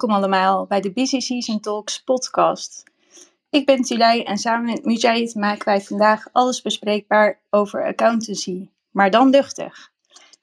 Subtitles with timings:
[0.00, 2.82] Welkom allemaal bij de Busy Season Talks podcast.
[3.50, 9.10] Ik ben Tulay en samen met Mujahid maken wij vandaag alles bespreekbaar over accountancy, maar
[9.10, 9.90] dan luchtig.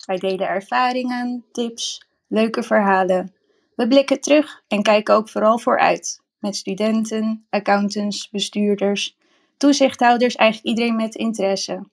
[0.05, 3.33] Wij delen ervaringen, tips, leuke verhalen.
[3.75, 6.21] We blikken terug en kijken ook vooral vooruit.
[6.39, 9.17] Met studenten, accountants, bestuurders,
[9.57, 11.89] toezichthouders, eigenlijk iedereen met interesse.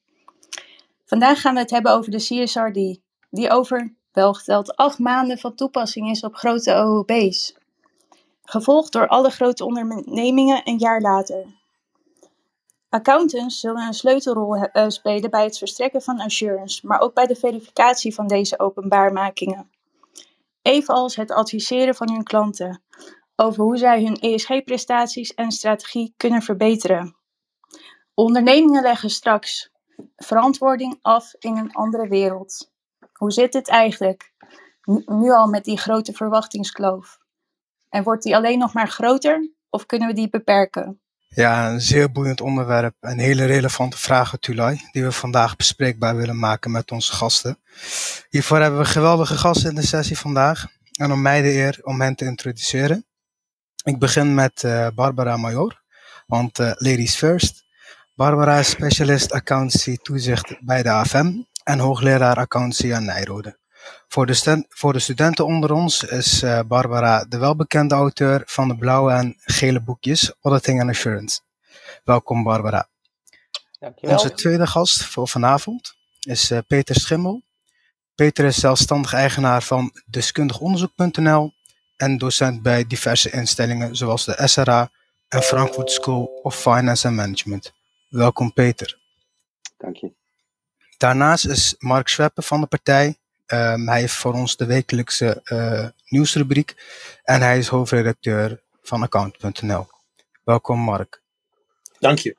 [1.04, 6.10] Vandaag gaan we het hebben over de CSRD, die over welgeteld acht maanden van toepassing
[6.10, 7.56] is op grote OOB's.
[8.44, 11.46] Gevolgd door alle grote ondernemingen een jaar later.
[12.88, 17.36] Accountants zullen een sleutelrol uh, spelen bij het verstrekken van assurance, maar ook bij de
[17.36, 19.70] verificatie van deze openbaarmakingen.
[20.62, 22.82] Evenals het adviseren van hun klanten
[23.36, 27.16] over hoe zij hun ESG-prestaties en strategie kunnen verbeteren.
[28.14, 29.70] Ondernemingen leggen straks
[30.16, 32.72] verantwoording af in een andere wereld.
[33.24, 34.32] Hoe zit het eigenlijk
[35.06, 37.18] nu al met die grote verwachtingskloof?
[37.88, 41.00] En wordt die alleen nog maar groter of kunnen we die beperken?
[41.28, 46.38] Ja, een zeer boeiend onderwerp en hele relevante vragen, Tulay, die we vandaag bespreekbaar willen
[46.38, 47.58] maken met onze gasten.
[48.28, 52.00] Hiervoor hebben we geweldige gasten in de sessie vandaag en om mij de eer om
[52.00, 53.06] hen te introduceren.
[53.84, 55.82] Ik begin met uh, Barbara Major,
[56.26, 57.64] want uh, ladies first.
[58.14, 61.32] Barbara is specialist accountancy toezicht bij de AFM
[61.64, 63.58] en hoogleraar accountancy aan Nijrode.
[64.08, 68.76] Voor de, voor de studenten onder ons is uh, Barbara de welbekende auteur van de
[68.76, 71.40] blauwe en gele boekjes Auditing and Assurance.
[72.04, 72.88] Welkom Barbara.
[73.78, 74.16] Dankjewel.
[74.16, 77.42] Onze tweede gast voor vanavond is uh, Peter Schimmel.
[78.14, 81.52] Peter is zelfstandig eigenaar van deskundigonderzoek.nl
[81.96, 84.90] en docent bij diverse instellingen zoals de SRA
[85.28, 87.72] en Frankfurt School of Finance and Management.
[88.08, 88.98] Welkom Peter.
[89.76, 90.12] Dank je.
[90.98, 93.18] Daarnaast is Mark Schweppe van de partij.
[93.46, 96.74] Um, hij heeft voor ons de wekelijkse uh, nieuwsrubriek
[97.22, 99.86] en hij is hoofdredacteur van account.nl.
[100.44, 101.22] Welkom Mark.
[101.98, 102.36] Dank je.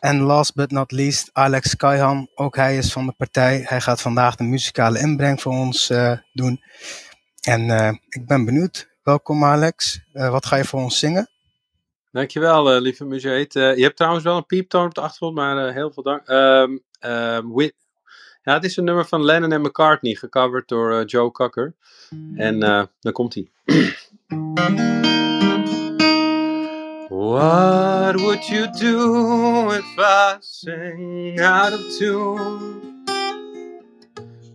[0.00, 2.28] En last but not least, Alex Kaihan.
[2.34, 3.64] Ook hij is van de partij.
[3.66, 6.60] Hij gaat vandaag de muzikale inbreng voor ons uh, doen.
[7.40, 8.88] En uh, ik ben benieuwd.
[9.02, 10.00] Welkom Alex.
[10.12, 11.28] wat ga je voor ons zingen?
[12.10, 13.52] Dankjewel, lieve muzeet.
[13.52, 16.28] je hebt trouwens wel een pieptoon op de achtergrond, maar heel veel dank.
[16.28, 17.60] Um, um,
[18.42, 21.74] ja, het is een nummer van Lennon en McCartney, gecoverd door uh, Joe Cocker.
[22.36, 23.50] En uh, dan komt hij.
[27.08, 33.04] What would you do if I sing out of tune?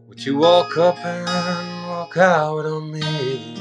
[0.07, 3.57] Would you walk up and walk out on me?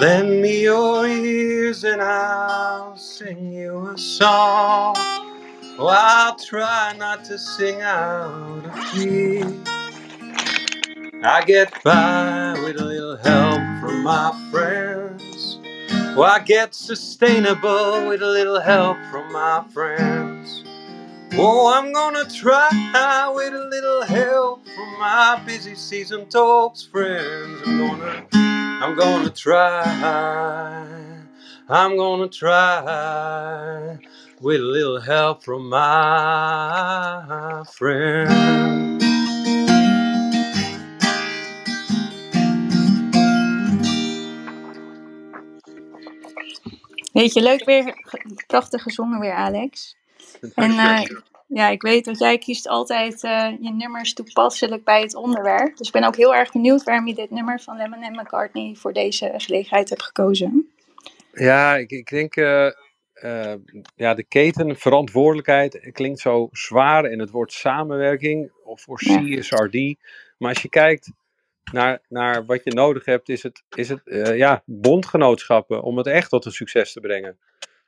[0.00, 4.96] Lend me your ears and I'll sing you a song.
[5.78, 9.42] Oh, I'll try not to sing out of key.
[11.22, 15.58] I get by with a little help from my friends.
[16.16, 20.64] Oh, I get sustainable with a little help from my friends.
[21.34, 27.60] Oh, I'm gonna try with a little help from my busy season talks friends.
[27.66, 29.82] I'm gonna, I'm gonna try.
[31.68, 33.98] I'm gonna try
[34.46, 39.02] with a little help from my friend.
[47.12, 47.94] Weet je, leuk weer,
[48.46, 49.96] prachtig gezongen weer, Alex.
[50.54, 51.00] En uh,
[51.46, 55.76] ja, ik weet dat jij kiest altijd uh, je nummers toepasselijk bij het onderwerp.
[55.76, 58.74] Dus ik ben ook heel erg benieuwd waarom je dit nummer van Lemon en McCartney
[58.74, 60.70] voor deze gelegenheid hebt gekozen.
[61.32, 62.70] Ja, ik, ik denk, uh,
[63.22, 63.54] uh,
[63.94, 69.74] ja, de ketenverantwoordelijkheid klinkt zo zwaar en het woord samenwerking of voor CSRD.
[70.38, 71.10] Maar als je kijkt
[71.72, 76.06] naar, naar wat je nodig hebt, is het, is het uh, ja, bondgenootschappen om het
[76.06, 77.38] echt tot een succes te brengen.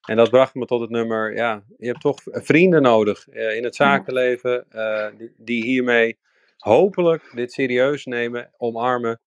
[0.03, 3.65] En dat bracht me tot het nummer, ja, je hebt toch vrienden nodig uh, in
[3.65, 4.67] het zakenleven
[5.19, 6.19] die, die, hiermee
[6.57, 9.21] hopelijk dit serieus nemen, omarmen.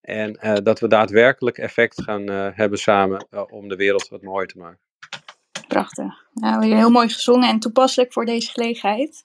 [0.00, 4.91] En dat we daadwerkelijk effect gaan hebben samen om de wereld wat mooier te maken.
[5.72, 6.24] Prachtig.
[6.34, 9.24] Nou, weer heel mooi gezongen en toepasselijk voor deze gelegenheid.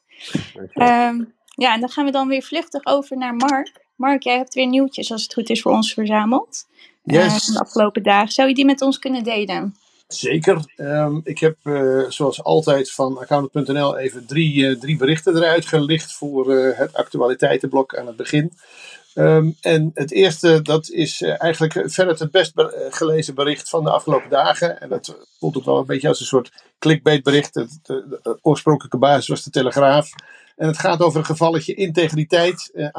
[0.74, 3.86] Um, ja, en dan gaan we dan weer vluchtig over naar Mark.
[3.96, 6.68] Mark, jij hebt weer nieuwtjes, als het goed is, voor ons verzameld.
[7.04, 7.26] Yes.
[7.26, 8.32] Uh, van de afgelopen dagen.
[8.32, 9.76] Zou je die met ons kunnen delen?
[10.08, 10.74] Zeker.
[10.78, 16.14] Um, ik heb uh, zoals altijd van accountant.nl even drie, uh, drie berichten eruit gelicht
[16.14, 18.54] voor het actualiteitenblok aan het begin.
[19.18, 23.84] Um, en het eerste, dat is uh, eigenlijk verder het best be gelezen bericht van
[23.84, 24.81] de afgelopen dagen.
[24.81, 27.54] En dat voelt ook wel een beetje als een soort clickbait bericht.
[27.54, 30.10] De, oorspronkelijke basis was de Telegraaf.
[30.56, 32.90] En het gaat over een gevalletje integriteit uh,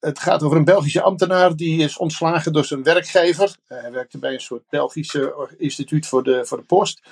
[0.00, 3.56] het gaat over een Belgische ambtenaar die is ontslagen door zijn werkgever.
[3.66, 7.02] Hij werkte bij een soort Belgische instituut voor de, voor de post.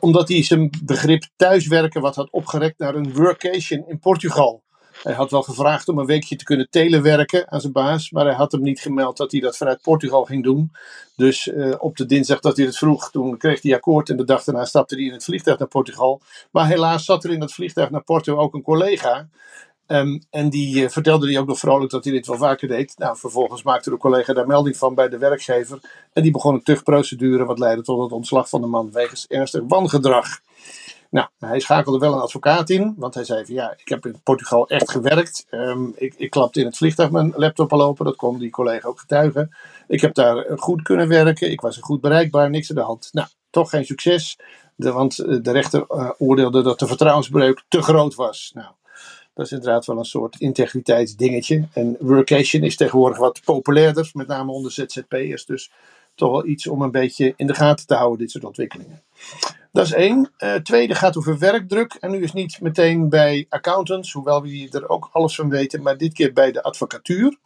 [0.00, 4.63] Omdat hij zijn begrip thuiswerken wat had opgerekt naar een workation in Portugal.
[5.04, 8.34] Hij had wel gevraagd om een weekje te kunnen telewerken aan zijn baas, maar hij
[8.34, 10.72] had hem niet gemeld dat hij dat vanuit Portugal ging doen.
[11.16, 14.24] Dus uh, op de dinsdag dat hij het vroeg, toen kreeg hij akkoord en de
[14.24, 16.20] dag daarna stapte hij in het vliegtuig naar Portugal.
[16.50, 19.28] Maar helaas zat er in dat vliegtuig naar Porto ook een collega.
[19.86, 22.94] Um, en die uh, vertelde hij ook nog vrolijk dat hij dit wel vaker deed.
[22.98, 25.78] Nou, vervolgens maakte de collega daar melding van bij de werkgever.
[26.12, 29.62] En die begon een tuchtprocedure, wat leidde tot het ontslag van de man wegens ernstig
[29.68, 30.40] wangedrag.
[31.14, 34.20] Nou, hij schakelde wel een advocaat in, want hij zei van ja, ik heb in
[34.22, 35.46] Portugal echt gewerkt.
[35.50, 38.88] Um, ik, ik klapte in het vliegtuig mijn laptop al open, dat kon die collega
[38.88, 39.56] ook getuigen.
[39.88, 43.08] Ik heb daar goed kunnen werken, ik was goed bereikbaar, niks aan de hand.
[43.12, 44.38] Nou, toch geen succes,
[44.76, 48.50] want de rechter uh, oordeelde dat de vertrouwensbreuk te groot was.
[48.54, 48.68] Nou,
[49.34, 51.68] dat is inderdaad wel een soort integriteitsdingetje.
[51.72, 55.46] En workation is tegenwoordig wat populairder, met name onder ZZP'ers.
[55.46, 55.70] Dus
[56.14, 59.02] toch wel iets om een beetje in de gaten te houden, dit soort ontwikkelingen.
[59.74, 60.30] Dat is één.
[60.38, 61.94] Uh, tweede gaat over werkdruk.
[62.00, 65.96] En nu is niet meteen bij accountants, hoewel we er ook alles van weten, maar
[65.96, 67.38] dit keer bij de advocatuur.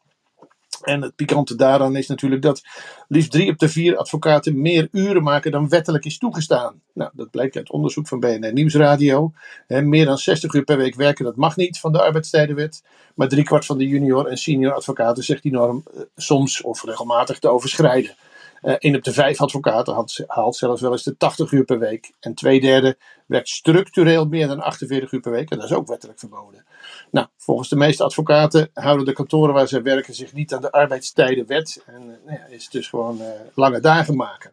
[0.83, 2.63] En het pikante daaraan is natuurlijk dat
[3.09, 6.83] liefst drie op de vier advocaten meer uren maken dan wettelijk is toegestaan.
[6.95, 9.33] Nou, dat blijkt uit onderzoek van BNR Nieuwsradio.
[9.67, 12.83] Meer dan 60 uur per week werken, dat mag niet van de arbeidstijdenwet.
[13.15, 17.39] Maar driekwart van de junior en senior advocaten zegt die norm uh, soms of regelmatig
[17.39, 18.17] te overschrijden.
[18.63, 19.95] Een op de vijf advocaten
[20.27, 22.13] haalt, zelfs wel eens de 80 uur per week.
[22.21, 22.97] En twee derde
[23.27, 25.51] werkt structureel meer dan 48 uur per week.
[25.51, 26.65] En dat is ook wettelijk verboden.
[27.11, 30.73] Nou, volgens de meeste advocaten houden de kantoren waar ze werken zich niet aan de
[30.73, 31.83] arbeidstijdenwet.
[31.87, 34.53] En uh, nou ja, is dus gewoon uh, lange dagen maken.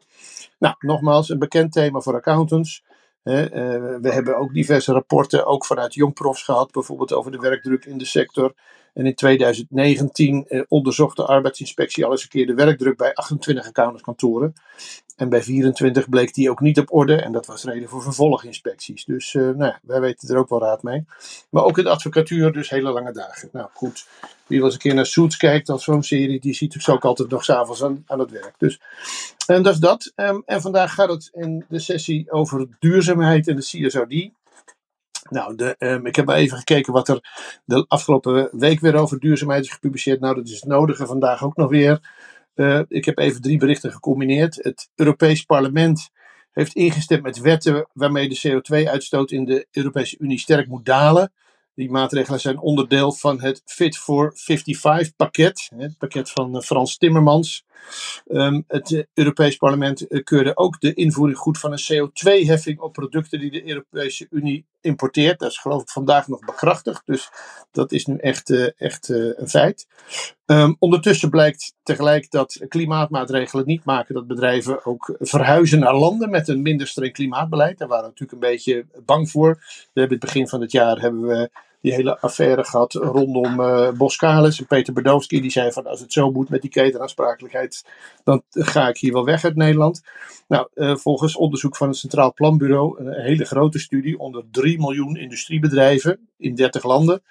[0.60, 2.84] Nou, nogmaals, een bekend thema voor accountants.
[3.24, 8.06] We hebben ook diverse rapporten, ook vanuit jongprofs gehad, bijvoorbeeld over de werkdruk in de
[8.06, 8.54] sector.
[8.96, 13.68] En in 2019 eh, onderzocht de arbeidsinspectie al eens een keer de werkdruk bij 28
[13.68, 14.54] accountantskantoren.
[15.16, 19.06] En bij 24 bleek die ook niet op orde en dat was reden voor vervolginspecties.
[19.06, 21.06] Dus uh, nou wij weten er ook wel raad mee.
[21.50, 23.50] Maar ook in de advocatuur dus hele lange dagen.
[23.52, 24.08] Nou goed,
[24.48, 27.06] wie wel eens een keer naar Suits kijkt als zo'n serie, die ziet dus ook
[27.06, 28.54] altijd nog s'avonds aan, aan het werk.
[28.58, 28.80] Dus
[29.48, 30.14] en dat is dat.
[30.16, 34.30] Um, en vandaag gaat het in de sessie over duurzaamheid en de CSRD.
[35.30, 37.20] Nou, de, um, ik heb even gekeken wat er
[37.66, 40.20] de afgelopen week weer over duurzaamheid is gepubliceerd.
[40.20, 42.00] Nou, dat is het nodige vandaag ook nog weer.
[42.56, 44.56] Uh, ik heb even drie berichten gecombineerd.
[44.56, 46.10] Het Europees Parlement
[46.52, 51.34] heeft ingestemd met wetten waarmee de CO2-uitstoot in de Europese Unie sterk moet dalen.
[51.76, 57.66] Die maatregelen zijn onderdeel van het Fit for 55 pakket, het pakket van Frans Timmermans.
[58.28, 62.94] Um, het uh, Europees Parlement uh, keurde ook de invoering goed van een CO2-heffing op
[62.94, 65.40] producten die de Europese Unie importeert.
[65.40, 67.30] Dat is geloof ik vandaag nog bekrachtigd, dus
[67.72, 69.88] dat is nu echt, uh, echt een feit.
[70.46, 76.48] Um, ondertussen blijkt tegelijk dat klimaatmaatregelen niet maken dat bedrijven ook verhuizen naar landen met
[76.48, 77.78] een minder streng klimaatbeleid.
[77.78, 79.54] Daar waren we natuurlijk een beetje bang voor.
[79.94, 81.50] We hebben het begin van het jaar hebben we
[81.86, 85.42] die hele affaire gehad rondom uh, Boskalis en Peter Berdowski.
[85.42, 87.86] Die zei van als het zo moet met die ketenaansprakelijkheid,
[88.24, 90.04] dan ga ik hier wel weg uit Nederland.
[90.48, 95.16] Nou, uh, volgens onderzoek van het Centraal Planbureau, een hele grote studie onder 3 miljoen
[95.16, 97.24] industriebedrijven in 30 landen,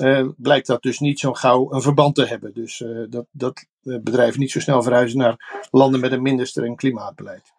[0.00, 2.54] uh, blijkt dat dus niet zo gauw een verband te hebben.
[2.54, 7.52] Dus dat, dat bedrijven niet zo snel verhuizen naar landen met een minder streng klimaatbeleid.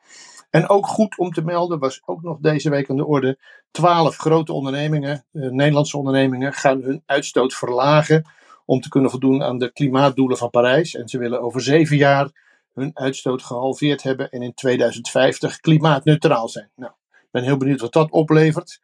[0.50, 3.38] En ook goed om te melden, was ook nog deze week aan de orde.
[3.72, 8.26] Twaalf grote ondernemingen, eh, Nederlandse ondernemingen, gaan hun uitstoot verlagen
[8.66, 10.96] om te kunnen voldoen aan de klimaatdoelen van Parijs.
[10.96, 12.32] En ze willen over zeven jaar
[12.74, 16.70] hun uitstoot gehalveerd hebben en in 2050 klimaatneutraal zijn.
[16.76, 18.80] Nou, ik ben heel benieuwd wat dat oplevert.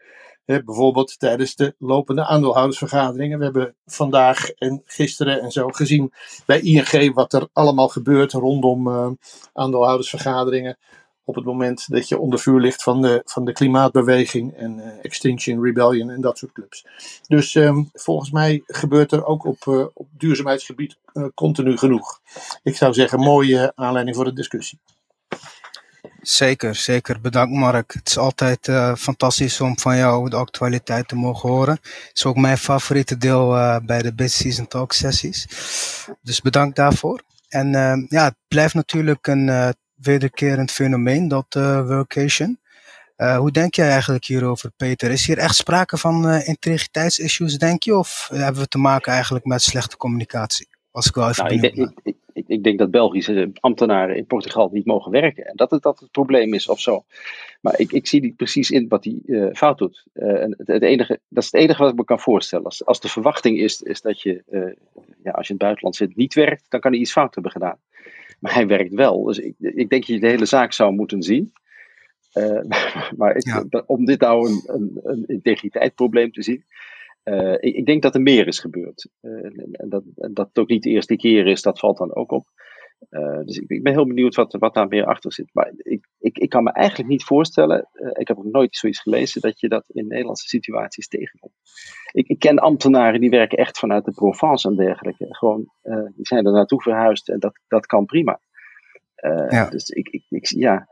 [0.45, 3.37] He, bijvoorbeeld tijdens de lopende aandeelhoudersvergaderingen.
[3.37, 6.13] We hebben vandaag en gisteren en zo gezien
[6.45, 9.09] bij ING wat er allemaal gebeurt rondom uh,
[9.53, 10.77] aandeelhoudersvergaderingen
[11.25, 14.85] op het moment dat je onder vuur ligt van de, van de klimaatbeweging en uh,
[15.01, 16.85] Extinction Rebellion en dat soort clubs.
[17.27, 22.19] Dus um, volgens mij gebeurt er ook op, uh, op duurzaamheidsgebied uh, continu genoeg.
[22.63, 24.79] Ik zou zeggen, mooie aanleiding voor de discussie.
[26.21, 27.21] Zeker, zeker.
[27.21, 27.93] Bedankt Mark.
[27.93, 31.73] Het is altijd fantastisch om van jou de actualiteit te mogen horen.
[31.81, 33.49] Het is ook mijn favoriete deel
[33.85, 35.47] bij de Bit Season Talk sessies.
[36.21, 37.21] Dus bedankt daarvoor.
[37.49, 42.59] En uh, ja, het blijft natuurlijk een wederkerend fenomeen, dat uh, workation.
[43.17, 45.11] Uh, hoe denk jij eigenlijk hierover, Peter?
[45.11, 47.97] Is hier echt sprake van uh, integriteitsissues, denk je?
[47.97, 50.67] Of hebben we te maken eigenlijk met slechte communicatie?
[50.91, 54.69] Was ik wel even Nou, ik, ik, ik, ik denk dat Belgische ambtenaren in Portugal
[54.71, 55.45] niet mogen werken.
[55.45, 57.03] En dat het, dat het probleem is of zo.
[57.61, 60.03] Maar ik, ik zie niet precies in wat hij eh, fout doet.
[60.13, 62.65] Eh, en het, het enige, dat is het enige wat ik me kan voorstellen.
[62.65, 64.61] Als, als de verwachting is, is dat je, eh,
[65.23, 67.51] ja, als je in het buitenland zit, niet werkt, dan kan hij iets fout hebben
[67.51, 67.77] gedaan.
[68.43, 69.23] Maar hij werkt wel.
[69.23, 71.53] Dus ik, ik denk dat je de hele zaak zou moeten zien.
[72.31, 72.61] Eh,
[73.17, 73.83] maar ik, Ja.
[73.85, 76.63] om dit nou een, een, een integriteitsprobleem te zien.
[77.23, 79.09] eh, ik, ik denk dat er meer is gebeurd.
[79.21, 82.15] Eh, en, en dat, dat het ook niet de eerste keer is, dat valt dan
[82.15, 82.47] ook op.
[83.09, 85.49] Eh, dus ik, ik ben heel benieuwd wat, wat daar meer achter zit.
[85.53, 88.99] Maar ik, ik, ik kan me eigenlijk niet voorstellen, eh, ik heb ook nooit zoiets
[88.99, 91.53] gelezen, dat je dat in Nederlandse situaties tegenkomt.
[92.11, 95.25] Ik, ik ken ambtenaren die werken echt vanuit de Provence en dergelijke.
[95.29, 98.39] Gewoon, eh, die zijn er naartoe verhuisd en dat, dat kan prima.
[99.49, 99.69] Ja.
[99.69, 100.87] Dus ik, ik, ik, ja.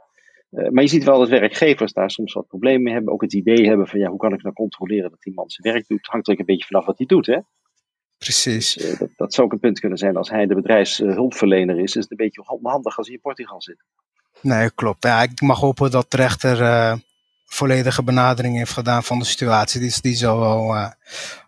[0.50, 3.14] Maar je ziet wel dat werkgevers daar soms wat problemen mee hebben.
[3.14, 5.74] Ook het idee hebben van ja, hoe kan ik nou controleren dat die man zijn
[5.74, 6.08] werk doet?
[6.08, 7.26] Hangt er een beetje vanaf wat hij doet.
[7.26, 7.40] Hè?
[8.26, 8.74] Precies.
[8.74, 10.18] Dus, eh, dat, dat zou ook een punt kunnen zijn.
[10.18, 13.84] Als hij de bedrijfshulpverlener is, is het een beetje onhandig als hij in Portugal zit.
[14.42, 15.04] Nee, klopt.
[15.04, 16.94] Ja, ik mag hopen dat de rechter eh,
[17.46, 19.80] volledige benadering heeft gedaan van de situatie.
[19.80, 20.92] Die, die zou wel, eh,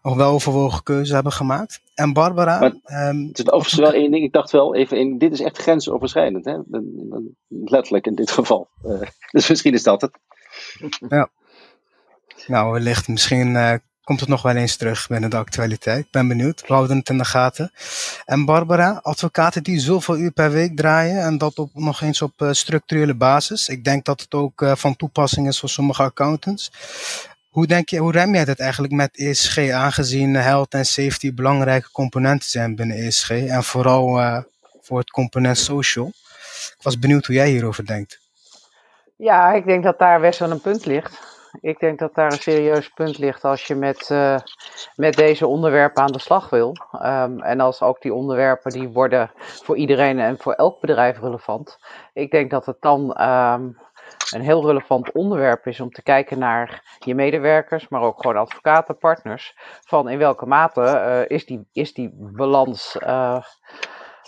[0.01, 1.81] nog wel overwogen keuze hebben gemaakt.
[1.95, 4.23] En Barbara, Maar- ehm, Het is overigens wel één ding.
[4.23, 6.45] Ik dacht wel even, één, dit is echt grensoverschrijdend.
[6.45, 6.57] Hè?
[7.47, 8.69] Letterlijk in dit geval.
[8.83, 9.01] Eh,
[9.31, 10.19] dus misschien is dat het.
[12.47, 13.73] nou wellicht misschien eh,
[14.03, 15.99] komt het nog wel eens terug binnen de actualiteit.
[15.99, 16.61] Ik ben benieuwd.
[16.61, 17.71] We houden het in de gaten.
[18.25, 22.41] En Barbara, advocaten die zoveel uur per week draaien en dat op, nog eens op
[22.41, 23.67] eh, structurele basis.
[23.67, 26.71] Ik denk dat het ook eh, van toepassing is voor sommige accountants.
[27.49, 31.91] Hoe, denk je, hoe rem jij dat eigenlijk met ESG, aangezien health en safety belangrijke
[31.91, 34.41] componenten zijn binnen ESG en vooral eh,
[34.81, 36.07] voor het component social?
[36.77, 38.19] Ik was benieuwd hoe jij hierover denkt.
[39.15, 41.32] Ja, ik denk dat daar best wel een punt ligt.
[41.61, 44.39] Ik denk dat daar een serieus punt ligt als je met, eh,
[44.95, 46.75] met deze onderwerpen aan de slag wil.
[46.91, 51.77] Ehm, en als ook die onderwerpen die worden voor iedereen en voor elk bedrijf relevant.
[52.13, 53.69] Ik denk dat het dan ehm,
[54.33, 58.97] een heel relevant onderwerp is om te kijken naar je medewerkers, maar ook gewoon advocaten,
[58.97, 59.55] partners.
[59.87, 62.97] Van in welke mate eh, is, die, is die balans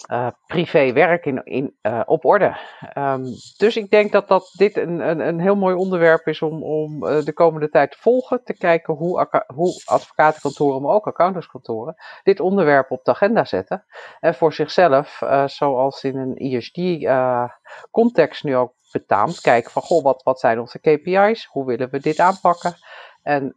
[0.07, 2.57] eh, eh, privé-werk in, in, eh, op orde?
[2.93, 3.23] Ehm,
[3.57, 7.07] dus ik denk dat, dat dit een, een, een heel mooi onderwerp is om, om
[7.07, 8.43] eh, de komende tijd te volgen.
[8.43, 13.85] Te kijken hoe, hoe advocatenkantoren, maar ook accountantskantoren, dit onderwerp op de agenda zetten.
[14.19, 20.39] En voor zichzelf, zoals in een ESG-context nu ook betaamt, kijken van goh, wat, wat
[20.39, 21.45] zijn onze KPI's?
[21.45, 22.75] Hoe willen we dit aanpakken?
[23.23, 23.53] En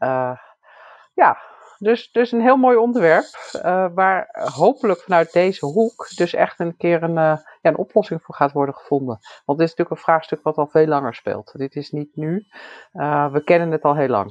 [1.14, 1.38] ja,
[1.78, 6.76] dus, dus een heel mooi onderwerp, eh, waar hopelijk vanuit deze hoek dus echt een
[6.76, 9.18] keer een, eh, ja, een oplossing voor gaat worden gevonden.
[9.44, 11.52] Want dit is natuurlijk een vraagstuk wat al veel langer speelt.
[11.56, 12.47] Dit is niet nu,
[12.92, 14.30] Eh, we kennen het al heel lang.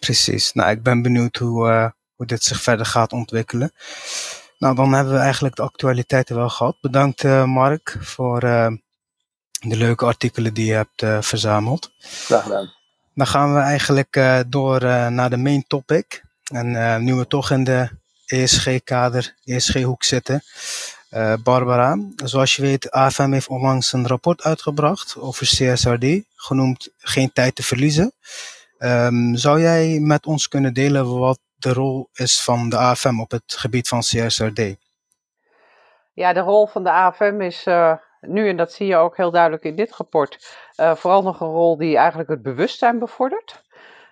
[0.00, 0.52] Precies.
[0.52, 3.72] Nou, ik ben benieuwd hoe, eh, hoe dit zich verder gaat ontwikkelen.
[4.58, 6.76] Nou, dan hebben we eigenlijk de actualiteiten wel gehad.
[6.80, 8.66] Bedankt eh, Mark voor eh,
[9.60, 11.92] de leuke artikelen die je hebt eh, verzameld.
[11.98, 12.72] Graag gedaan.
[13.14, 16.22] Dan gaan we eigenlijk eh, door eh, naar de main topic.
[16.50, 17.88] En eh, nu we toch in de
[18.26, 20.42] ESG-kader, ESG-hoek zitten.
[21.10, 27.32] Eh, Barbara, zoals je weet, AFM heeft onlangs een rapport uitgebracht over CSRD, genoemd Geen
[27.32, 28.12] tijd te verliezen.
[28.78, 33.30] Ehm, zou jij met ons kunnen delen wat de rol is van de AFM op
[33.30, 34.76] het gebied van CSRD?
[36.12, 39.30] Ja, de rol van de AFM is eh, nu, en dat zie je ook heel
[39.30, 43.62] duidelijk in dit rapport, vooral nog een rol die eigenlijk het bewustzijn bevordert.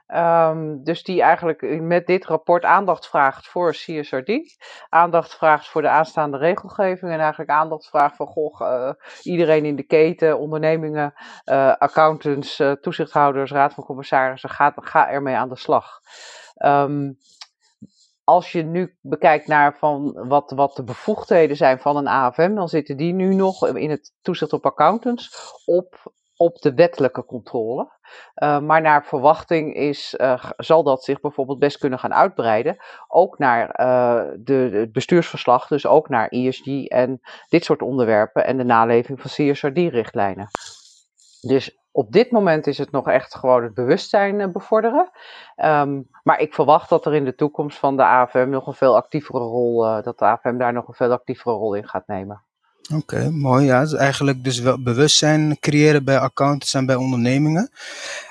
[0.09, 4.57] Ehm, dus die eigenlijk met dit rapport aandacht vraagt voor CSRD,
[4.89, 8.91] aandacht vraagt voor de aanstaande regelgeving en eigenlijk aandacht vraagt van goh, eh,
[9.23, 11.13] iedereen in de keten, ondernemingen,
[11.45, 16.01] eh, accountants, eh, toezichthouders, raad van commissarissen, ga, ga ermee aan de slag.
[16.55, 17.13] Ehm,
[18.25, 22.69] als je nu bekijkt naar van wat, wat de bevoegdheden zijn van een AFM, dan
[22.69, 27.91] zitten die nu nog in het toezicht op accountants op, op de wettelijke controle.
[28.43, 32.77] Uh, maar naar verwachting is, uh, zal dat zich bijvoorbeeld best kunnen gaan uitbreiden.
[33.09, 38.57] Ook naar uh, de, het bestuursverslag, dus ook naar ESG en dit soort onderwerpen en
[38.57, 40.49] de naleving van CSRD-richtlijnen.
[41.41, 45.11] Dus op dit moment is het nog echt gewoon het bewustzijn bevorderen.
[45.57, 48.97] Um, maar ik verwacht dat er in de toekomst van de AFM nog een veel
[48.97, 52.47] actievere rol, dat de AFM daar nog een veel actievere rol in gaat nemen.
[52.95, 53.67] Oké, mooi.
[53.67, 57.71] Ja, dus eigenlijk dus wel bewustzijn creëren bij accountants en bij ondernemingen.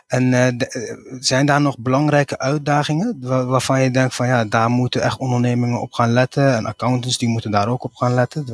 [0.07, 5.01] En uh, de, zijn daar nog belangrijke uitdagingen waarvan je denkt van ja, daar moeten
[5.01, 8.45] echt ondernemingen op gaan letten en accountants die moeten daar ook op gaan letten.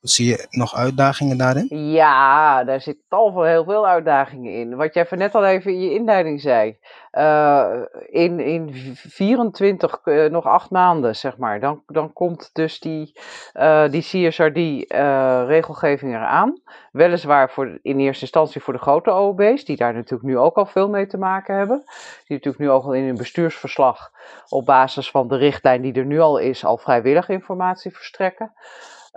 [0.00, 1.66] Zie je nog uitdagingen daarin?
[1.68, 4.76] Ja, daar zit tal van heel veel uitdagingen in.
[4.76, 6.78] Wat jij net al even in je inleiding zei.
[7.12, 13.20] uh, in, in 24, uh, nog acht maanden, zeg maar, dan, dan komt dus die,
[13.54, 16.60] uh, die CSRD-regelgeving eraan.
[16.92, 20.66] Weliswaar voor, in eerste instantie voor de grote OOB's, die daar natuurlijk nu ook al
[20.66, 21.78] veel te maken hebben.
[22.26, 24.10] Die natuurlijk nu ook al in hun bestuursverslag
[24.48, 28.52] op basis van de richtlijn die er nu al is, al vrijwillig informatie verstrekken.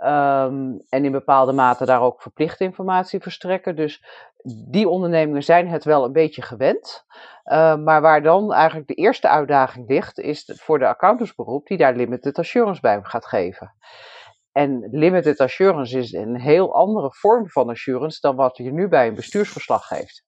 [0.04, 3.76] Um, en in bepaalde mate daar ook verplicht informatie verstrekken.
[3.76, 4.04] Dus
[4.68, 7.04] die ondernemingen zijn het wel een beetje gewend.
[7.44, 11.94] Uh, maar waar dan eigenlijk de eerste uitdaging ligt, is voor de accountantsberoep die daar
[11.94, 13.74] limited assurance bij gaat geven.
[14.52, 19.06] En limited assurance is een heel andere vorm van assurance dan wat je nu bij
[19.06, 20.25] een bestuursverslag geeft.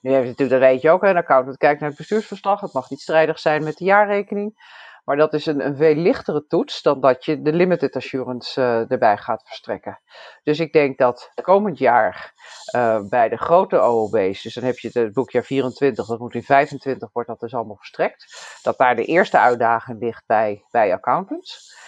[0.00, 2.60] Nu heeft natuurlijk, dat weet je ook, een accountant kijkt naar het bestuursverslag.
[2.60, 4.58] Het mag niet strijdig zijn met de jaarrekening.
[5.04, 8.90] Maar dat is een, een veel lichtere toets dan dat je de limited assurance uh,
[8.90, 10.00] erbij gaat verstrekken.
[10.42, 12.32] Dus ik denk dat komend jaar
[12.76, 16.42] uh, bij de grote OOB's, dus dan heb je het boekjaar 24, dat moet in
[16.42, 18.58] 25 wordt dat dus allemaal verstrekt.
[18.62, 21.78] Dat daar de eerste uitdaging ligt bij, bij accountants.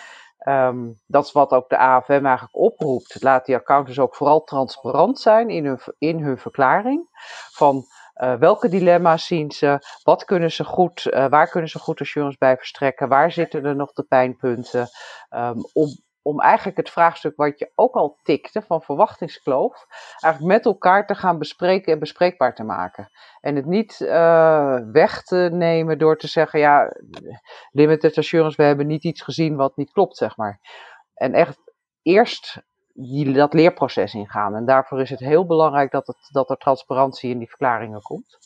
[0.48, 3.22] Um, dat is wat ook de AFM eigenlijk oproept.
[3.22, 7.08] Laat die accountants ook vooral transparant zijn in hun, in hun verklaring.
[7.52, 7.84] Van
[8.22, 9.78] uh, welke dilemma's zien ze?
[10.02, 11.06] Wat kunnen ze goed?
[11.06, 13.08] Uh, waar kunnen ze goed assurance bij verstrekken?
[13.08, 14.88] Waar zitten er nog de pijnpunten?
[15.30, 15.88] Um, om,
[16.22, 19.86] om eigenlijk het vraagstuk wat je ook al tikte van verwachtingskloof,
[20.20, 23.10] eigenlijk met elkaar te gaan bespreken en bespreekbaar te maken.
[23.40, 26.92] En het niet uh, weg te nemen door te zeggen, ja,
[27.70, 30.60] limited assurance, we hebben niet iets gezien wat niet klopt, zeg maar.
[31.14, 31.58] En echt
[32.02, 32.62] eerst
[32.94, 34.54] die, dat leerproces ingaan.
[34.54, 38.38] En daarvoor is het heel belangrijk dat, het, dat er transparantie in die verklaringen komt.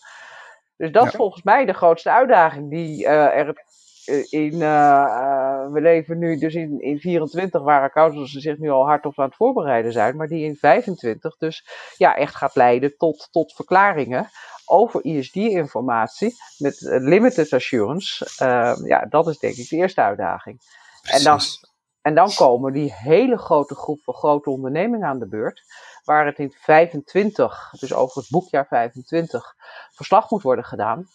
[0.76, 1.08] Dus dat ja.
[1.08, 3.54] is volgens mij de grootste uitdaging die uh, er
[4.30, 4.52] in.
[4.52, 9.06] Uh, uh, we leven nu dus in, in 24, waar accountants zich nu al hard
[9.06, 13.28] op aan het voorbereiden zijn, maar die in 25 dus ja, echt gaat leiden tot,
[13.30, 14.28] tot verklaringen
[14.64, 18.26] over ISD-informatie met limited assurance.
[18.84, 20.58] ja, dat is denk ik de eerste uitdaging.
[21.02, 21.18] Precies.
[21.18, 21.40] En dan
[22.06, 25.62] en dan komen die hele grote groep van grote ondernemingen aan de beurt,
[26.04, 29.54] waar het in 25, dus over het boekjaar 25,
[29.92, 31.08] verslag moet worden gedaan.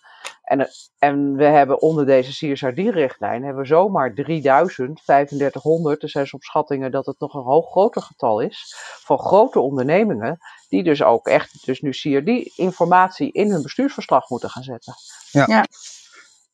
[0.43, 6.45] En, en we hebben onder deze CSRD-richtlijn hebben we zomaar 3000, 3500, er zijn soms
[6.45, 10.37] schattingen dat het nog een hoog groter getal is, van grote ondernemingen,
[10.69, 14.93] die dus ook echt dus nu CRD-informatie in hun bestuursverslag moeten gaan zetten.
[15.31, 15.45] Ja.
[15.47, 15.65] ja.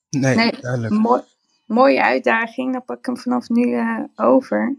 [0.10, 0.94] Nee, nee, duidelijk.
[0.94, 1.22] Mooi,
[1.68, 2.72] mooie uitdaging.
[2.74, 4.78] Dan pak ik hem vanaf nu uh, over.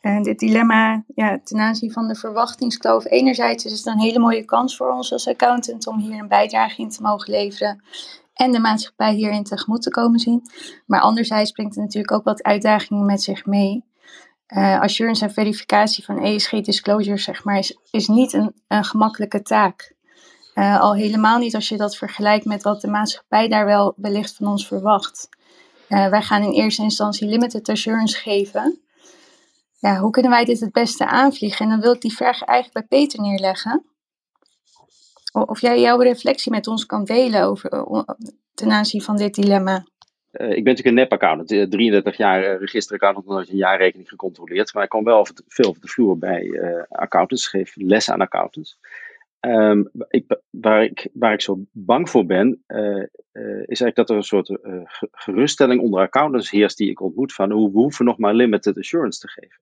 [0.00, 3.04] En dit dilemma ja, ten aanzien van de verwachtingskloof.
[3.04, 6.80] Enerzijds is het een hele mooie kans voor ons als accountant om hier een bijdrage
[6.80, 7.82] in te mogen leveren.
[8.34, 10.42] En de maatschappij hierin tegemoet te komen zien.
[10.86, 13.84] Maar anderzijds brengt het natuurlijk ook wat uitdagingen met zich mee.
[14.48, 19.94] Uh, assurance en verificatie van ESG-disclosures zeg maar, is, is niet een, een gemakkelijke taak.
[20.54, 24.36] Uh, al helemaal niet als je dat vergelijkt met wat de maatschappij daar wel wellicht
[24.36, 25.28] van ons verwacht.
[25.94, 28.80] Uh, wij gaan in eerste instantie limited assurance geven.
[29.78, 31.64] Ja, hoe kunnen wij dit het beste aanvliegen?
[31.64, 33.84] En dan wil ik die vraag eigenlijk bij Peter neerleggen.
[35.32, 38.02] Of jij jouw reflectie met ons kan delen over, uh,
[38.54, 39.74] ten aanzien van dit dilemma.
[40.32, 44.74] Uh, ik ben natuurlijk een nep-accountant, 33 jaar registeraccountant, nooit een jaarrekening gecontroleerd.
[44.74, 48.78] Maar ik kom wel veel op de vloer bij accountants, geef les aan accountants.
[49.46, 52.78] Um, ik, waar, ik, waar ik zo bang voor ben, uh,
[53.32, 57.32] uh, is eigenlijk dat er een soort uh, geruststelling onder accountants heerst die ik ontmoet
[57.32, 59.60] van hoe we hoeven nog maar limited assurance te geven.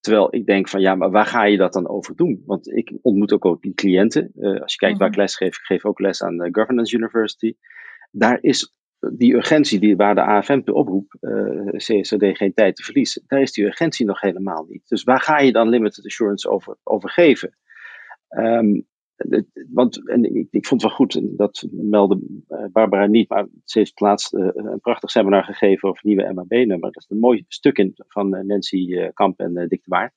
[0.00, 2.42] Terwijl ik denk van ja, maar waar ga je dat dan over doen?
[2.46, 4.32] Want ik ontmoet ook, ook die cliënten.
[4.60, 7.54] als je kijkt waar ik les geef, ik geef ook les aan de Governance University.
[8.10, 11.16] Daar is die urgentie die, waar de AFM te oproep,
[11.76, 14.88] CSRD geen tijd te verliezen, daar is die urgentie nog helemaal niet.
[14.88, 17.56] Dus waar ga je dan limited assurance over, over geven?
[18.28, 18.88] Um,
[19.72, 23.78] want en ik, ik, vond het wel goed, dat meldde uh, Barbara niet, maar ze
[23.78, 26.92] heeft laatst uh, een prachtig seminar gegeven over nieuwe MAB-nummer.
[26.92, 30.12] Dat is een mooi stuk in, van Nancy Kamp en Dick de Waard.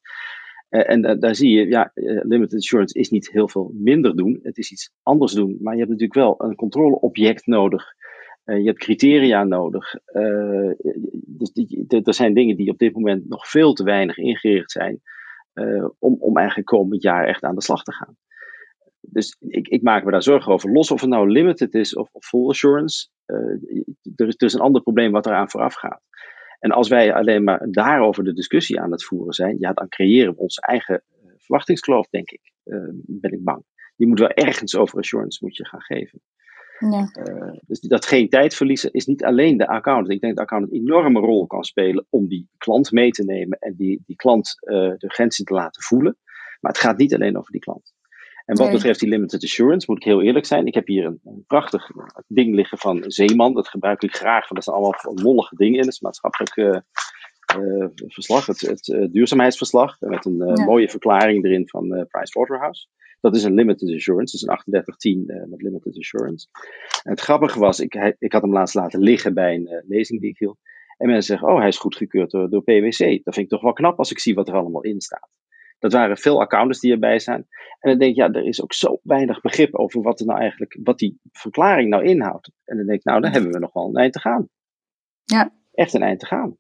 [0.69, 1.91] en daar zie je, ja,
[2.23, 4.39] limited insurance is niet heel veel minder doen.
[4.43, 7.83] Het is iets anders doen, maar je hebt natuurlijk wel een controleobject nodig.
[8.43, 9.95] je hebt criteria nodig.
[11.25, 11.51] dus
[11.87, 15.01] er zijn dingen die op dit moment nog veel te weinig ingericht zijn.
[15.99, 18.17] om, om eigenlijk komend jaar echt aan de slag te gaan
[19.09, 20.71] dus ik, ik, maak me daar zorgen over.
[20.71, 23.07] Los of het nou limited is of, of full assurance.
[23.25, 23.37] Uh,
[24.15, 26.01] er, is, er is een ander probleem wat eraan vooraf gaat.
[26.59, 30.33] En als wij alleen maar daarover de discussie aan het voeren zijn, ja, dan creëren
[30.33, 32.51] we onze eigen uh, verwachtingskloof, denk ik.
[32.63, 33.63] Uh, ben ik bang.
[33.95, 36.21] Je moet wel ergens over assurance moet je gaan geven.
[36.79, 37.09] Ja.
[37.65, 40.09] dus dat geen tijd verliezen is niet alleen de accountant.
[40.09, 43.23] Ik denk dat de accountant een enorme rol kan spelen om die klant mee te
[43.23, 46.17] nemen en die, die klant de urgentie te laten voelen.
[46.59, 47.93] Maar het gaat niet alleen over die klant.
[48.45, 50.65] En wat betreft die limited assurance, moet ik heel eerlijk zijn.
[50.65, 51.89] Ik heb hier een, een prachtig
[52.27, 53.53] ding liggen van Zeeman.
[53.53, 55.79] Dat gebruik ik graag, want er staan allemaal lollige dingen in.
[55.85, 56.75] Het is maatschappelijk eh,
[57.45, 59.99] eh, verslag, het, het eh, duurzaamheidsverslag.
[59.99, 60.65] Met een Ja.
[60.65, 62.87] mooie verklaring erin van eh Pricewaterhouse.
[63.21, 66.47] Dat is een limited assurance, dat is een 3810 eh, met limited assurance.
[67.03, 70.21] En het grappige was, ik, hij- ik had hem laatst laten liggen bij een lezing
[70.21, 70.57] die ik hield.
[70.97, 72.97] En mensen zeggen, oh, hij is goedgekeurd door, door PwC.
[72.97, 75.29] Dat vind ik toch wel knap als ik zie wat er allemaal in staat.
[75.83, 77.47] Dat waren veel accountants die erbij zijn.
[77.79, 80.39] En dan denk ik, ja, er is ook zo weinig begrip over wat er nou
[80.39, 82.51] eigenlijk, wat die verklaring nou inhoudt.
[82.63, 84.49] En dan denk ik, nou, dan hebben we nog wel een eind te gaan.
[85.23, 85.53] Ja.
[85.73, 86.57] Echt een eind te gaan.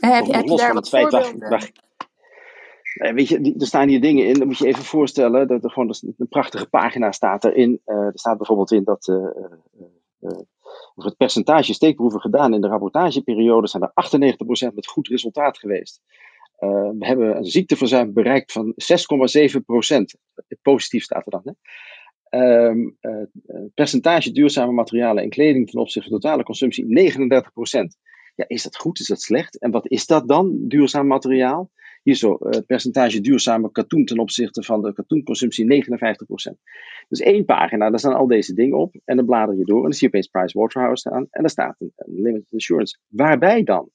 [0.00, 1.70] En heb, Nog heb je los daar van wat het feit waar-
[3.14, 5.48] weet je, er staan hier dingen in, dan moet je even voorstellen.
[5.48, 7.80] Dat er gewoon is een prachtige pagina staat erin.
[7.84, 9.16] Eh, er staat bijvoorbeeld in dat eh,
[10.94, 13.92] over het percentage steekproeven gedaan in de rapportageperiode zijn er
[14.70, 16.02] 98% met goed resultaat geweest.
[16.60, 20.16] Eh, we hebben een ziekteverzuim bereikt van 6,7%.
[20.62, 21.42] Positief staat er dan.
[21.44, 21.52] Hè?
[22.30, 27.96] Ehm, eh, eh, percentage duurzame materialen en kleding ten opzichte van totale consumptie 39%.
[28.34, 29.00] Ja, is dat goed?
[29.00, 29.58] Is dat slecht?
[29.58, 31.70] En wat is dat dan, duurzaam materiaal?
[32.02, 36.58] Hier zo, eh, percentage duurzame katoen ten opzichte van de katoenconsumptie 59%.
[37.08, 38.94] Dus één pagina, daar staan al deze dingen op.
[39.04, 41.26] En dan blader je door en dan zie je opeens Pricewaterhouse staan.
[41.30, 42.98] En daar staat een, een limited assurance.
[43.08, 43.90] Waarbij dan?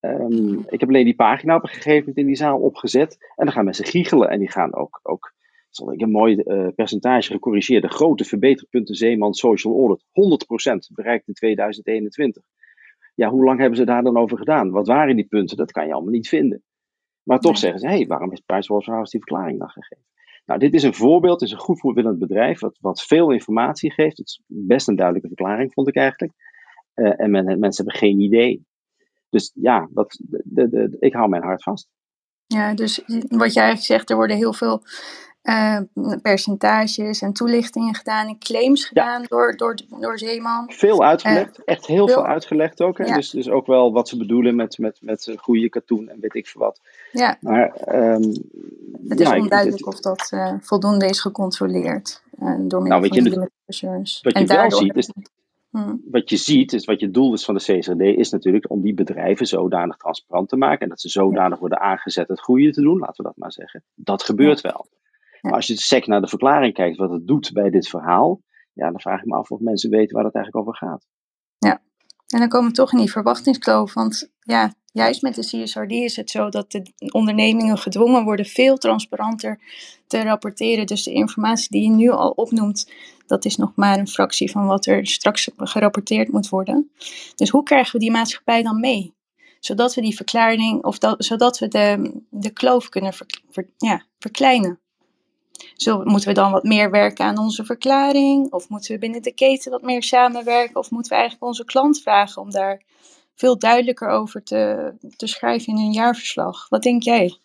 [0.00, 3.16] Ehm, ik heb alleen die pagina op een gegeven moment in die zaal opgezet.
[3.36, 4.28] En dan gaan mensen giechelen.
[4.28, 5.34] En die gaan ook, ook
[5.70, 10.04] zal ik een mooi eh, percentage gecorrigeerde grote verbeterpunten Zeeman Social Audit.
[10.12, 12.42] 100% bereikt in 2021.
[13.14, 14.70] Ja, hoe lang hebben ze daar dan over gedaan?
[14.70, 15.56] Wat waren die punten?
[15.56, 16.62] Dat kan je allemaal niet vinden.
[17.22, 17.60] Maar toch Nee.
[17.60, 20.04] zeggen ze, hé, hey, waarom heeft Pricewaterhouse die verklaring dan gegeven?
[20.46, 23.92] Nou, dit is een voorbeeld, het is een goed voorbeeldend bedrijf, wat, wat veel informatie
[23.92, 24.16] geeft.
[24.16, 26.32] Het is best een duidelijke verklaring, vond ik eigenlijk.
[26.94, 28.64] Eh, en men, mensen hebben geen idee.
[29.36, 31.86] Dus ja, wat, de, de, de- ik hou mijn hart vast.
[32.46, 32.96] Ja, dus
[33.28, 34.82] wat jij eigenlijk zegt, er worden heel veel
[35.42, 35.80] eh,
[36.22, 40.72] percentages en toelichtingen gedaan en claims gedaan door, door, door Zeeman.
[40.72, 42.98] Veel uitgelegd, echt heel veel- veel uitgelegd ook.
[42.98, 43.04] Hè?
[43.04, 43.14] Ja.
[43.14, 46.34] Dus, dus ook wel wat ze bedoelen met, met, met eh, goede katoen en weet
[46.34, 46.80] ik veel wat.
[47.12, 48.22] Ja, Maar ehm,
[49.08, 53.00] het is ja, ik- onduidelijk het- of dat eh, voldoende is gecontroleerd eh, door middel
[53.00, 54.18] Nou, van je, de assurance.
[54.22, 55.10] wat je wel ziet is-
[55.76, 58.82] Hm, wat je ziet, is wat je doel is van de CSRD, is natuurlijk om
[58.82, 60.80] die bedrijven zodanig transparant te maken.
[60.80, 63.84] En dat ze zodanig worden aangezet het goede te doen, laten we dat maar zeggen.
[63.94, 64.86] Dat gebeurt wel.
[65.40, 68.40] Maar als je sec naar de verklaring kijkt, wat het doet bij dit verhaal,
[68.72, 71.06] ja, dan vraag ik me af of mensen weten waar het eigenlijk over gaat.
[72.26, 73.94] En dan komen we toch in die verwachtingskloof.
[73.94, 78.76] Want ja, juist met de CSRD is het zo dat de ondernemingen gedwongen worden veel
[78.76, 79.60] transparanter
[80.06, 80.86] te rapporteren.
[80.86, 82.90] Dus de informatie die je nu al opnoemt,
[83.26, 86.90] dat is nog maar een fractie van wat er straks gerapporteerd moet worden.
[87.34, 89.14] Dus hoe krijgen we die maatschappij dan mee?
[89.60, 93.12] Zodat we die verklaring, of dat, zodat we de, de kloof kunnen
[93.76, 94.80] ja, verkleinen.
[95.74, 98.52] Zo, moeten we dan wat meer werken aan onze verklaring?
[98.52, 100.76] Of moeten we binnen de keten wat meer samenwerken?
[100.76, 102.82] Of moeten we eigenlijk onze klant vragen om daar
[103.34, 106.68] veel duidelijker over te, te schrijven in een jaarverslag?
[106.68, 107.38] Wat denk jij?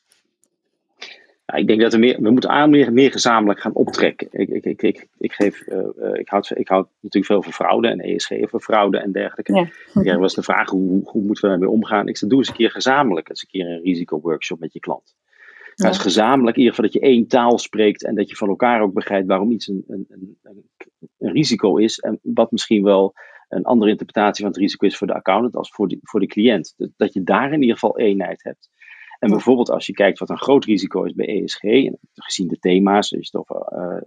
[1.51, 4.27] Ja, ik denk dat we meer, we moeten aan meer, meer gezamenlijk gaan optrekken.
[4.31, 7.51] Ik, ik, ik, ik, ik, geef, eh, eh, ik, houd, ik houd natuurlijk veel van
[7.53, 9.53] fraude en ESG over fraude en dergelijke.
[9.93, 10.01] Ja.
[10.03, 12.07] Ja, was de vraag hoe, hoe moeten we daarmee omgaan?
[12.07, 15.15] Ik zeg, doe eens een keer gezamenlijk, eens een keer een risicoworkshop met je klant.
[15.75, 16.03] Ga eens Ja.
[16.03, 18.93] gezamenlijk, in ieder geval dat je één taal spreekt en dat je van elkaar ook
[18.93, 20.63] begrijpt waarom iets een, een, een, een,
[21.17, 23.13] een risico is en wat misschien wel
[23.49, 26.27] een andere interpretatie van het risico is voor de accountant als voor de, voor de
[26.27, 26.73] cliënt.
[26.77, 28.69] Dat, dat je daar in ieder geval eenheid hebt.
[29.21, 32.59] En bijvoorbeeld als je kijkt wat een groot risico is bij ESG, en gezien de
[32.59, 33.55] thema's, dus het, over,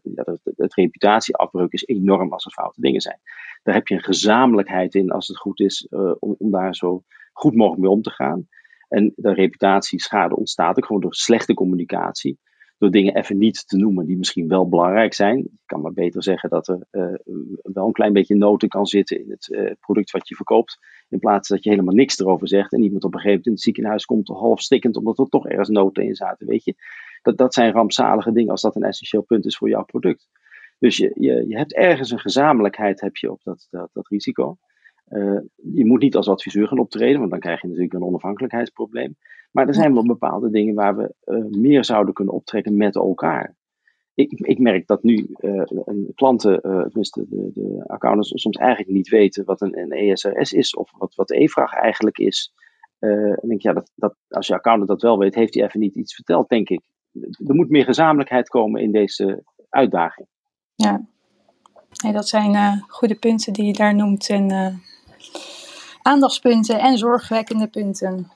[0.03, 3.21] ja, het, het reputatieafbreuk is enorm als er foute dingen zijn.
[3.63, 7.03] Daar heb je een gezamenlijkheid in als het goed is eh, om, om daar zo
[7.33, 8.49] goed mogelijk mee om te gaan.
[8.89, 12.39] En de reputatieschade ontstaat ook gewoon door slechte communicatie.
[12.85, 15.37] Door dingen even niet te noemen die misschien wel belangrijk zijn.
[15.39, 17.15] Je kan maar beter zeggen dat er eh,
[17.63, 20.79] wel een klein beetje noten kan zitten in het eh, product wat je verkoopt.
[21.09, 23.53] In plaats dat je helemaal niks erover zegt en iemand op een gegeven moment in
[23.53, 26.47] het ziekenhuis komt half stikkend omdat er toch ergens noten in zaten.
[26.47, 26.75] Weet je,
[27.23, 30.29] dat, dat zijn rampzalige dingen als dat een essentieel punt is voor jouw product.
[30.79, 34.57] Dus je, je, je hebt ergens een gezamenlijkheid heb je op dat, dat, risico.
[35.09, 35.41] Uh,
[35.75, 39.17] je moet niet als adviseur gaan optreden, want dan krijg je natuurlijk een onafhankelijkheidsprobleem.
[39.55, 43.57] Maar er zijn wel bepaalde dingen waar we uh, meer zouden kunnen optrekken met elkaar.
[44.15, 49.09] Ik, ik merk dat nu uh, een klanten, tenminste de, de, accountants, soms eigenlijk niet
[49.09, 52.53] weten wat een, een ESRS is of wat, wat de E-vraag eigenlijk is.
[52.99, 55.95] en denk ja, dat, dat, als je accountant dat wel weet, heeft hij even niet
[55.95, 56.81] iets verteld, denk ik.
[57.47, 60.29] Er moet meer gezamenlijkheid komen in deze uitdaging.
[60.75, 61.05] Ja,
[62.03, 64.29] nee, dat zijn uh, goede punten die je daar noemt.
[64.29, 64.75] En uh,
[66.03, 68.31] aandachtspunten en zorgwekkende punten.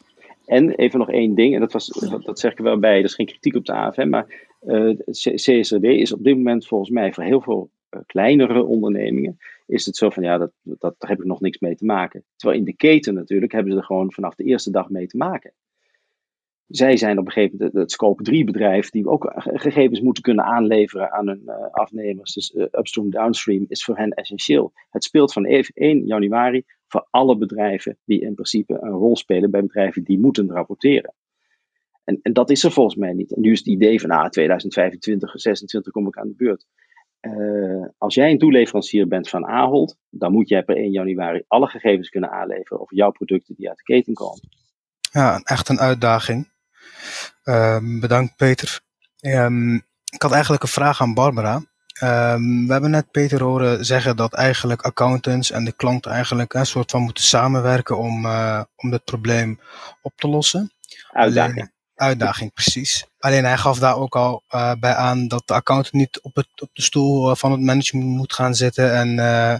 [0.48, 1.86] En even nog één ding, en dat, was,
[2.22, 5.84] dat, zeg ik wel bij, dat is geen kritiek op de AFM, maar Uh, CSRD
[5.84, 10.10] is op dit moment volgens mij voor heel veel uh, kleinere ondernemingen is het zo
[10.10, 12.24] van ja, dat, dat, daar heb ik nog niks mee te maken.
[12.36, 15.16] Terwijl in de keten natuurlijk hebben ze er gewoon vanaf de eerste dag mee te
[15.16, 15.52] maken.
[16.66, 20.44] Zij zijn op een gegeven moment het scope 3 bedrijf die ook gegevens moeten kunnen
[20.44, 22.32] aanleveren aan hun afnemers.
[22.32, 24.72] Dus upstream, downstream is voor hen essentieel.
[24.90, 29.60] Het speelt van 1 januari voor alle bedrijven die in principe een rol spelen bij
[29.60, 31.14] bedrijven die moeten rapporteren.
[32.04, 33.34] En, en dat is er volgens mij niet.
[33.34, 36.66] En nu is het idee van ah, 2025, 2026 kom ik aan de beurt.
[37.20, 41.66] Uh, als jij een toeleverancier bent van Ahold, dan moet jij per 1 januari alle
[41.66, 44.48] gegevens kunnen aanleveren over jouw producten die uit de keten komen.
[45.12, 46.48] Ja, echt een uitdaging.
[47.44, 48.80] Uh, bedankt Peter.
[49.20, 49.74] Um,
[50.12, 51.62] ik had eigenlijk een vraag aan Barbara.
[52.02, 56.66] Um, we hebben net Peter horen zeggen dat eigenlijk accountants en de klant eigenlijk een
[56.66, 59.60] soort van moeten samenwerken om, uh, om het probleem
[60.02, 60.72] op te lossen.
[61.10, 61.56] Uitdaging.
[61.56, 63.06] Alleen, uitdaging, precies.
[63.18, 66.48] Alleen hij gaf daar ook al uh, bij aan dat de accountant niet op, het,
[66.60, 69.54] op de stoel van het management moet gaan zitten en uh,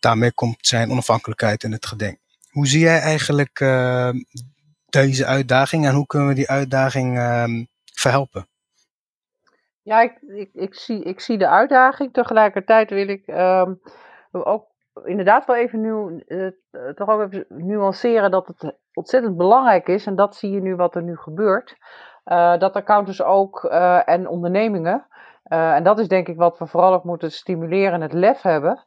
[0.00, 2.18] daarmee komt zijn onafhankelijkheid in het geding.
[2.50, 3.58] Hoe zie jij eigenlijk
[4.88, 8.48] deze uitdaging en hoe kunnen we die uitdaging um, verhelpen?
[9.82, 12.12] Ja, ik, ik, zie, ik zie de uitdaging.
[12.12, 13.80] Tegelijkertijd wil ik um,
[14.30, 14.66] ook
[15.04, 16.48] inderdaad wel even nu, uh,
[16.94, 20.06] toch ook even nuanceren dat het ontzettend belangrijk is.
[20.06, 21.76] En dat zie je nu wat er nu gebeurt.
[22.24, 23.64] Uh, dat accountants ook
[24.04, 25.06] en ondernemingen.
[25.42, 28.82] en dat is denk ik wat we vooral ook moeten stimuleren, het lef hebben.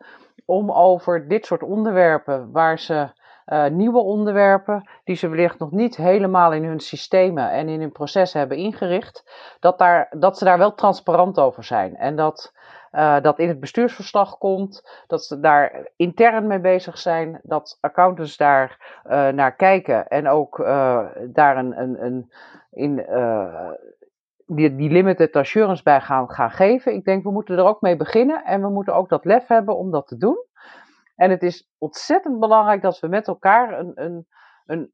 [0.45, 5.95] Om over dit soort onderwerpen, waar ze uh, nieuwe onderwerpen die ze wellicht nog niet
[5.95, 9.23] helemaal in hun systemen en in hun proces hebben ingericht,
[9.59, 11.95] dat, daar, dat ze daar wel transparant over zijn.
[11.95, 12.53] En dat
[12.91, 18.37] uh, dat in het bestuursverslag komt, dat ze daar intern mee bezig zijn, dat accountants
[18.37, 20.57] daar uh, naar kijken en ook
[21.33, 22.31] daar een, een, een
[22.71, 23.05] in,
[24.45, 26.93] die, die limited assurance bij gaan, gaan geven.
[26.93, 29.77] Ik denk we moeten er ook mee beginnen en we moeten ook dat lef hebben
[29.77, 30.45] om dat te doen.
[31.15, 34.27] En het is ontzettend belangrijk dat we met elkaar een, een,
[34.65, 34.93] een,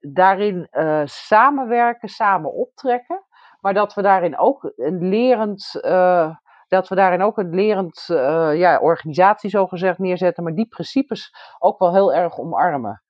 [0.00, 3.24] daarin uh, samenwerken, samen optrekken.
[3.60, 6.36] Maar dat we daarin ook een lerend, uh,
[6.68, 10.42] dat we daarin ook een lerend uh, ja, organisatie zogezegd neerzetten.
[10.44, 13.02] Maar die principes ook wel heel erg omarmen.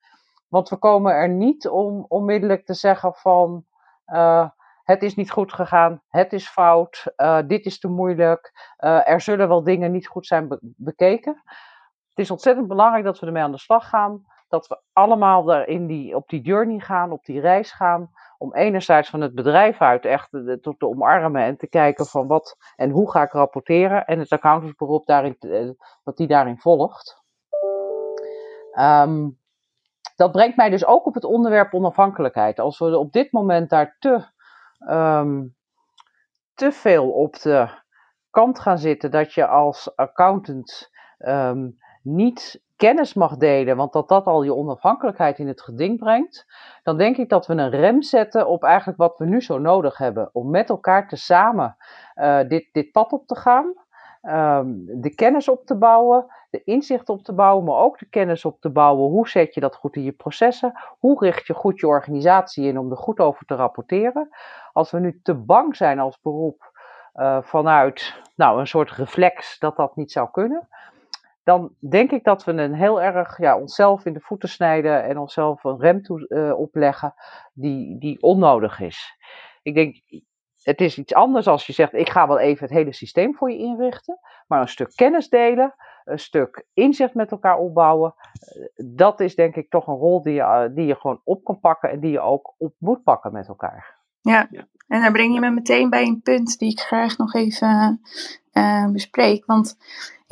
[0.47, 3.65] Want we komen er niet om onmiddellijk te zeggen van
[4.83, 7.13] het is niet goed gegaan, het is fout,
[7.47, 8.73] dit is te moeilijk,
[9.05, 11.43] er zullen wel dingen niet goed zijn be bekeken.
[12.15, 14.25] Het is ontzettend belangrijk dat we ermee aan de slag gaan.
[14.47, 18.11] Dat we allemaal daar in die, op die journey gaan, op die reis gaan.
[18.37, 22.57] Om enerzijds van het bedrijf uit echt te, te omarmen en te kijken van wat
[22.75, 24.05] en hoe ga ik rapporteren.
[24.05, 25.37] En het accountantsberoep daarin,
[26.03, 27.23] wat die daarin volgt.
[28.79, 29.39] Um,
[30.15, 32.59] dat brengt mij dus ook op het onderwerp onafhankelijkheid.
[32.59, 34.25] Als we op dit moment daar te,
[34.89, 35.55] um,
[36.53, 37.69] te veel op de
[38.29, 44.25] kant gaan zitten dat je als accountant um, niet kennis mag delen, want dat dat
[44.25, 46.45] al je onafhankelijkheid in het geding brengt,
[46.83, 49.97] dan denk ik dat we een rem zetten op eigenlijk wat we nu zo nodig
[49.97, 50.29] hebben.
[50.33, 51.75] Om met elkaar te samen
[52.15, 53.73] uh, dit, dit pad op te gaan,
[54.21, 58.45] um, de kennis op te bouwen, de inzicht op te bouwen, maar ook de kennis
[58.45, 59.09] op te bouwen.
[59.09, 60.73] Hoe zet je dat goed in je processen?
[60.99, 64.29] Hoe richt je goed je organisatie in om er goed over te rapporteren?
[64.73, 66.73] Als we nu te bang zijn als beroep
[67.15, 70.67] uh, vanuit nou, een soort reflex dat dat niet zou kunnen
[71.45, 75.17] dan denk ik dat we een heel erg ja, onszelf in de voeten snijden en
[75.17, 77.13] onszelf een rem toe, uh, opleggen
[77.53, 79.17] die, die onnodig is.
[79.61, 79.95] Ik denk,
[80.61, 83.51] het is iets anders als je zegt, ik ga wel even het hele systeem voor
[83.51, 89.19] je inrichten, maar een stuk kennis delen, een stuk inzicht met elkaar opbouwen, uh, dat
[89.19, 91.89] is denk ik toch een rol die je, uh, die je gewoon op kan pakken
[91.89, 94.03] en die je ook op moet pakken met elkaar.
[94.21, 94.47] Ja,
[94.87, 98.01] en dan breng je me meteen bij een punt die ik graag nog even
[98.91, 99.77] bespreek, want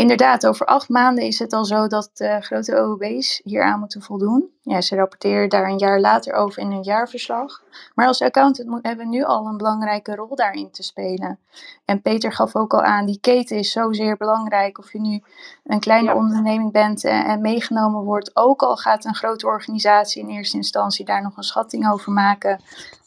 [0.03, 4.49] Inderdaad, over acht maanden is het al zo dat de grote OOB's hieraan moeten voldoen.
[4.61, 7.61] Ja, ze rapporteren daar een jaar later over in hun jaarverslag.
[7.95, 11.39] Maar als accountant hebben we nu al een belangrijke rol daarin te spelen.
[11.85, 14.77] En Peter gaf ook al aan, die keten is zozeer belangrijk.
[14.77, 15.23] Of je nu
[15.63, 16.15] een kleine ja.
[16.15, 18.35] onderneming bent en meegenomen wordt.
[18.35, 22.61] Ook al gaat een grote organisatie in eerste instantie daar nog een schatting over maken.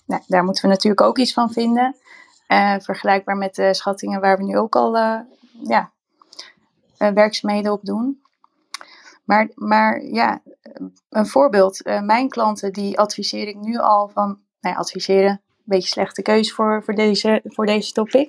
[0.07, 1.97] Nou, daar moeten we natuurlijk ook iets van vinden.
[2.49, 5.19] Uh, vergelijkbaar met de schattingen waar we nu ook al uh,
[5.63, 5.91] ja,
[6.97, 8.21] werkzaamheden op doen.
[9.25, 10.43] Maar, maar ja,
[11.09, 11.87] een voorbeeld.
[11.87, 14.27] Uh, mijn klanten die adviseer ik nu al van,
[14.61, 18.29] nou ja, adviseren, een beetje slechte keuze voor, voor, deze, voor deze topic.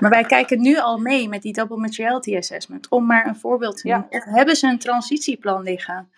[0.00, 3.76] Maar wij kijken nu al mee met die double materiality assessment, om maar een voorbeeld
[3.76, 4.06] te noemen.
[4.10, 4.18] Ja.
[4.18, 6.10] Of hebben ze een transitieplan liggen?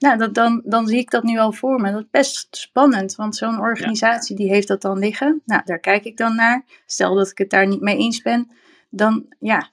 [0.00, 1.92] nou, dat, dan, dan zie ik dat nu al voor me.
[1.92, 5.42] Dat is best spannend, want zo'n organisatie die heeft dat dan liggen.
[5.44, 6.64] Nou, daar kijk ik dan naar.
[6.86, 8.50] Stel dat ik het daar niet mee eens ben,
[8.90, 9.70] dan ja.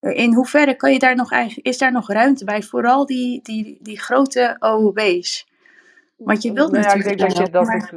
[0.00, 3.78] In hoeverre kan je daar nog eigenlijk, is daar nog ruimte bij, vooral die, die,
[3.82, 5.48] die grote OOB's?
[6.16, 7.18] Want je wilt Nou ja, ik natuurlijk.
[7.18, 7.92] denk dat, je, dat, maar- ik,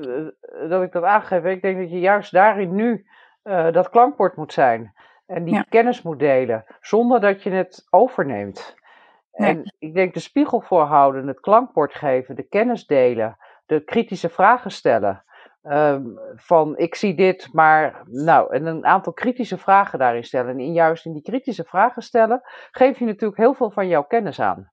[0.63, 1.43] eh, dat ik dat aangeef.
[1.43, 3.05] Ik denk dat je juist daarin nu
[3.43, 4.93] eh, dat klankbord moet zijn.
[5.25, 5.65] En die Ja.
[5.69, 6.65] kennis moet delen.
[6.81, 8.75] Zonder dat je het overneemt.
[9.33, 9.49] Nee.
[9.49, 13.37] En ik denk de spiegel voorhouden, het klankbord geven, de kennis delen.
[13.65, 15.23] De kritische vragen stellen.
[15.63, 16.03] Ehm,
[16.35, 20.51] van ik zie dit, maar nou, en een aantal kritische vragen daarin stellen.
[20.51, 24.03] En in, juist in die kritische vragen stellen, geef je natuurlijk heel veel van jouw
[24.03, 24.71] kennis aan.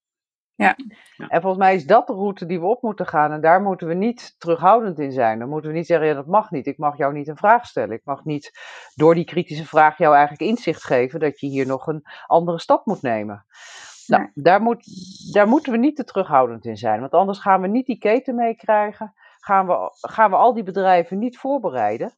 [0.55, 0.77] Ja.
[1.17, 3.33] En volgens mij is dat de route die we op moeten gaan.
[3.33, 5.39] En daar moeten we niet terughoudend in zijn.
[5.39, 6.67] Dan moeten we niet zeggen, ja, dat mag niet.
[6.67, 7.97] Ik mag jou niet een vraag stellen.
[7.97, 8.51] Ik mag niet
[8.95, 12.87] door die kritische vraag jou eigenlijk inzicht geven dat je hier nog een andere stap
[12.87, 13.47] moet nemen.
[14.07, 14.85] Nou, daar, moet,
[15.33, 17.01] daar moeten we niet te terughoudend in zijn.
[17.01, 19.15] Want anders gaan we niet die keten meekrijgen.
[19.41, 22.13] Gaan we, gaan we al die bedrijven niet voorbereiden.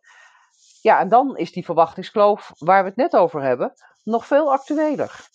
[0.80, 3.72] Ja, en dan is die verwachtingskloof waar we het net over hebben
[4.04, 5.28] nog veel actueler.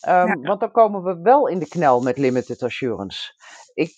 [0.00, 0.48] Ehm, Ja.
[0.48, 3.32] Want dan komen we wel in de knel met limited assurance.
[3.74, 3.94] Ik,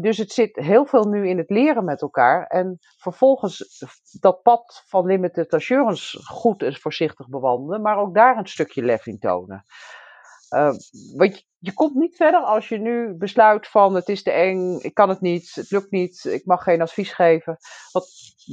[0.00, 2.46] dus het zit heel veel nu in het leren met elkaar.
[2.46, 3.84] En vervolgens
[4.20, 7.82] dat pad van limited assurance goed en voorzichtig bewandelen.
[7.82, 9.64] Maar ook daar een stukje lef in tonen.
[10.50, 10.72] Eh,
[11.16, 14.94] want je, komt niet verder als je nu besluit van het is te eng, ik
[14.94, 17.56] kan het niet, het lukt niet, ik mag geen advies geven.
[17.92, 18.06] Want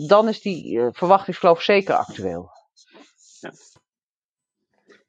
[0.07, 2.49] dan is die verwachtingskloof zeker actueel.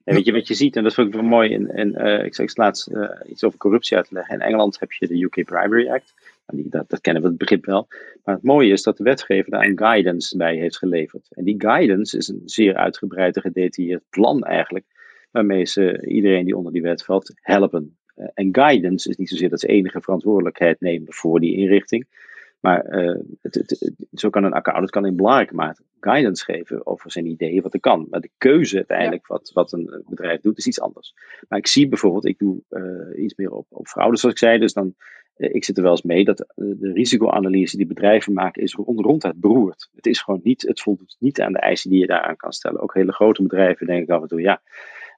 [0.09, 2.25] En weet je wat je ziet, en dat vond ik wel mooi, in, in, eh,
[2.25, 4.35] ik laatst eh, iets over corruptie uitleggen.
[4.35, 6.13] In Engeland heb je de UK Bribery Act.
[6.45, 7.87] Nou, die, dat, dat kennen we het begrip wel.
[8.23, 11.27] Maar het mooie is dat de wetgever daar een guidance bij heeft geleverd.
[11.29, 14.85] En die guidance is een zeer uitgebreid en gedetailleerd plan eigenlijk,
[15.31, 17.97] waarmee ze iedereen die onder die wet valt helpen.
[18.15, 22.07] Eh, en guidance is niet zozeer dat ze enige verantwoordelijkheid nemen voor die inrichting.
[22.59, 26.85] Maar eh, het, het, het- zo kan een accountant kan in belangrijke mate guidance geven
[26.85, 28.07] over zijn ideeën wat er kan.
[28.09, 31.13] Maar de keuze uiteindelijk wat, wat een bedrijf doet is iets anders.
[31.47, 34.59] Maar ik zie bijvoorbeeld, ik doe eh, iets meer op, op fraude zoals ik zei.
[34.59, 34.95] Dus dan,
[35.37, 39.39] ik zit er wel eens mee dat de risicoanalyse die bedrijven maken is rond, ronduit
[39.39, 39.89] beroerd.
[39.95, 42.81] Het is gewoon niet, het voldoet niet aan de eisen die je daaraan kan stellen.
[42.81, 44.61] Ook hele grote bedrijven denken af en toe, ja,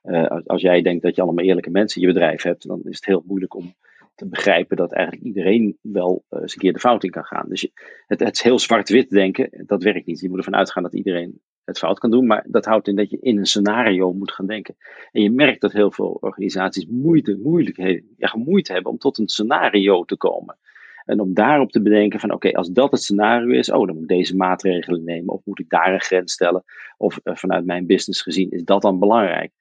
[0.02, 2.96] eh, als, jij denkt dat je allemaal eerlijke mensen in je bedrijf hebt, dan is
[2.96, 3.74] het heel moeilijk om
[4.16, 7.50] te begrijpen dat eigenlijk iedereen wel eh, eens een keer de fout in kan gaan.
[7.50, 7.68] Dus
[8.08, 10.20] het, het heel zwart-wit denken, dat werkt niet.
[10.20, 13.10] Je moet ervan uitgaan dat iedereen het fout kan doen, maar dat houdt in dat
[13.10, 14.76] je in een scenario moet gaan denken.
[15.12, 20.04] En je merkt dat heel veel organisaties moeite, moeilijkheden, moeite hebben om tot een scenario
[20.04, 20.58] te komen.
[21.06, 24.04] En om daarop te bedenken van oké, als dat het scenario is, oh dan moet
[24.04, 26.64] ik deze maatregelen nemen of moet ik daar een grens stellen.
[26.98, 29.52] Of eh, vanuit mijn business gezien is dat dan belangrijk.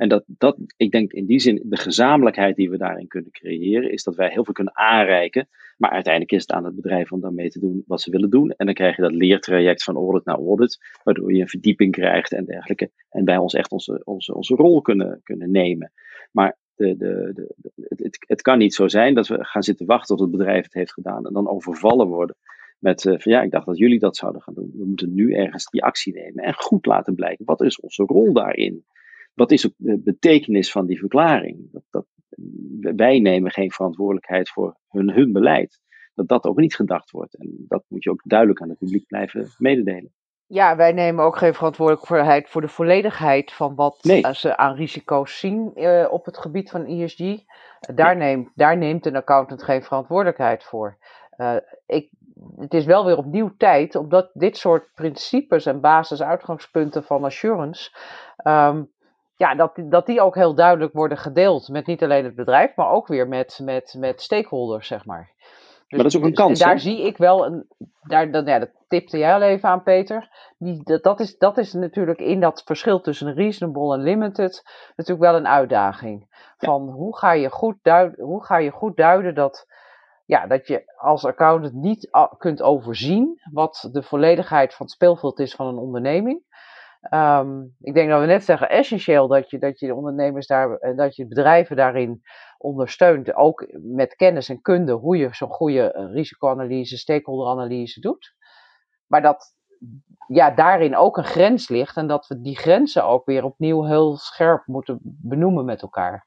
[0.00, 3.92] En dat, dat, ik denk in die zin, de gezamenlijkheid die we daarin kunnen creëren,
[3.92, 5.48] is dat wij heel veel kunnen aanreiken.
[5.76, 8.50] Maar uiteindelijk is het aan het bedrijf om daarmee te doen wat ze willen doen.
[8.50, 12.32] En dan krijg je dat leertraject van audit naar audit, waardoor je een verdieping krijgt
[12.32, 12.90] en dergelijke.
[13.10, 15.92] En wij ons echt onze, onze, onze rol kunnen, kunnen nemen.
[16.32, 20.16] Maar de, de, de, het, het kan niet zo zijn dat we gaan zitten wachten
[20.16, 22.36] tot het bedrijf het heeft gedaan en dan overvallen worden.
[22.78, 24.70] Met eh, van ja, ik dacht dat jullie dat zouden gaan doen.
[24.74, 27.44] We moeten nu ergens die actie nemen en goed laten blijken.
[27.44, 28.84] Wat is onze rol daarin?
[29.34, 31.68] Wat is ook de betekenis van die verklaring?
[31.72, 32.06] Dat, dat,
[32.96, 35.80] wij nemen geen verantwoordelijkheid voor hun, hun beleid.
[36.14, 37.36] Dat dat ook niet gedacht wordt.
[37.36, 40.12] En dat moet je ook duidelijk aan het publiek blijven mededelen.
[40.46, 44.22] Ja, wij nemen ook geen verantwoordelijkheid voor de volledigheid van wat Nee.
[44.22, 47.18] eh, ze aan risico's zien eh, op het gebied van ESG.
[47.94, 50.98] Daar, neemt, daar neemt een accountant geen verantwoordelijkheid voor.
[51.30, 52.10] Eh, ik,
[52.56, 57.90] het is wel weer opnieuw tijd, omdat dit soort principes en basisuitgangspunten van assurance,
[58.36, 58.82] ehm,
[59.40, 62.76] ja, dat, die- dat die ook heel duidelijk worden gedeeld met niet alleen het bedrijf,
[62.76, 65.30] maar ook weer met, met, met stakeholders, zeg maar.
[65.38, 65.44] Dus,
[65.88, 66.80] Maar dat is ook een dus- kans, En daar hè?
[66.80, 67.68] zie ik wel een.
[68.02, 70.28] Daar, dat, ja, dat tipte jij al even aan, Peter.
[70.58, 74.62] Die, dat, dat, is, dat is natuurlijk in dat verschil tussen reasonable en limited
[74.96, 76.26] natuurlijk wel een uitdaging.
[76.58, 79.66] Van hoe, ga je goed duiden, hoe ga je goed duiden dat,
[80.24, 85.54] ja, dat je als accountant niet kunt overzien wat de volledigheid van het speelveld is
[85.54, 86.42] van een onderneming.
[87.00, 90.76] Ehm, ik denk dat we net zeggen, essentieel dat je, dat je de ondernemers daar,
[90.76, 92.22] eh, dat je bedrijven daarin
[92.58, 98.34] ondersteunt, ook met kennis en kunde, hoe je zo'n goede eh, risicoanalyse, stakeholderanalyse doet.
[99.06, 99.54] Maar dat
[100.26, 104.16] ja, daarin ook een grens ligt en dat we die grenzen ook weer opnieuw heel
[104.16, 106.26] scherp moeten benoemen met elkaar.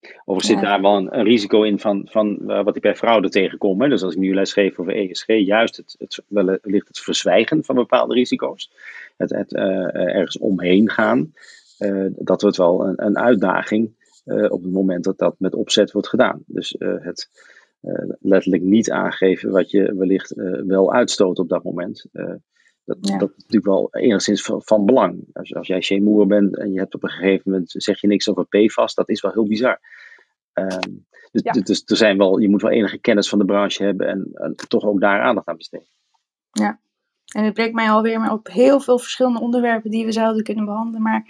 [0.00, 0.62] Overigens zit Ja.
[0.62, 3.80] daar wel een, een risico in van, van eh, wat ik bij fraude tegenkom.
[3.82, 3.88] Hè.
[3.88, 7.74] Dus als ik nu les geef over ESG, juist het, het, wellicht het verzwijgen van
[7.74, 8.72] bepaalde risico's.
[9.16, 11.32] Het, het eh, ergens omheen gaan.
[11.78, 13.98] eh, dat wordt wel een, een uitdaging.
[14.24, 16.42] op het moment dat dat met opzet wordt gedaan.
[16.46, 17.28] Dus het
[18.20, 20.34] letterlijk niet aangeven wat je wellicht
[20.66, 22.06] wel uitstoot op dat moment.
[22.98, 25.24] Dat, dat, is natuurlijk wel enigszins van, van belang.
[25.32, 28.28] Als, als jij chemoer bent en je hebt op een gegeven moment zeg je niks
[28.28, 29.80] over PFAS, dat is wel heel bizar.
[30.52, 30.90] Ehm,
[31.30, 34.08] dus, dus, dus, er zijn wel, je moet wel enige kennis van de branche hebben
[34.08, 35.86] en, en toch ook daar aandacht aan besteden.
[36.50, 36.80] Ja,
[37.34, 41.02] en het brengt mij alweer op heel veel verschillende onderwerpen die we zouden kunnen behandelen.
[41.02, 41.26] Maar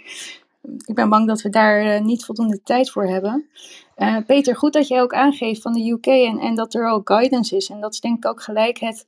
[0.85, 3.49] ik ben bang dat we daar eh, niet voldoende tijd voor hebben.
[3.97, 7.09] Uh, Peter, goed dat jij ook aangeeft van de UK en, en dat er ook
[7.09, 7.69] guidance is.
[7.69, 9.07] En dat is denk ik ook gelijk het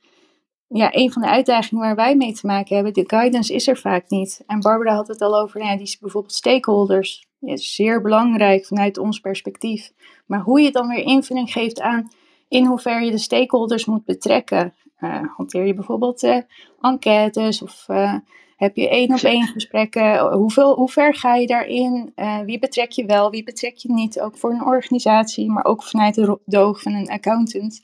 [0.73, 3.77] ja, een van de uitdagingen waar wij mee te maken hebben, de guidance is er
[3.77, 4.43] vaak niet.
[4.47, 7.27] En Barbara had het al over, nou ja, die bijvoorbeeld stakeholders.
[7.39, 9.91] zeer belangrijk vanuit ons perspectief.
[10.25, 12.09] Maar hoe je dan weer invulling geeft aan
[12.47, 14.73] in hoeverre je de stakeholders moet betrekken.
[14.99, 16.37] Uh, hanteer je bijvoorbeeld uh,
[16.81, 18.15] enquêtes of uh,
[18.57, 20.31] heb je één op één gesprekken?
[20.31, 22.13] Hoeveel, hoe ver ga je daarin?
[22.45, 24.19] wie betrek je wel, wie betrek je niet?
[24.19, 27.81] Ook voor een organisatie, maar ook vanuit de, de oog van een accountant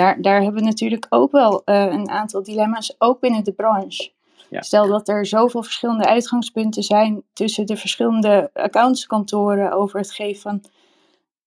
[0.00, 4.10] daar, daar hebben we natuurlijk ook wel uh, een aantal dilemma's, ook binnen de branche.
[4.50, 4.62] Ja.
[4.62, 10.62] Stel dat er zoveel verschillende uitgangspunten zijn tussen de verschillende accountskantoren over het geven van,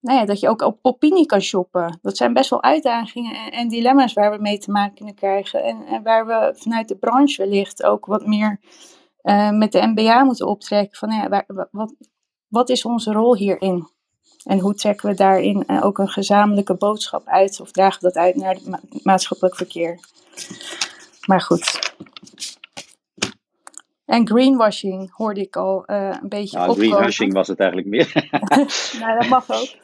[0.04, 2.00] nou ja, dat je ook op opinie kan shoppen.
[2.02, 5.64] Dat zijn best wel uitdagingen en, en dilemma's waar we mee te maken kunnen krijgen.
[5.64, 8.60] En, en, waar we vanuit de branche wellicht ook wat meer
[9.24, 10.98] uh, met de MBA moeten optrekken.
[10.98, 11.94] Van, ja, waar, wat,
[12.48, 13.88] wat is onze rol hierin?
[14.44, 18.24] En hoe trekken we daarin eh, ook een gezamenlijke boodschap uit of dragen we dat
[18.24, 20.00] uit naar het maatschappelijk verkeer?
[21.26, 21.94] Maar goed.
[24.06, 28.30] En greenwashing hoorde ik al uh, een beetje nou, greenwashing was het eigenlijk meer.
[29.00, 29.83] nou, dat mag ook.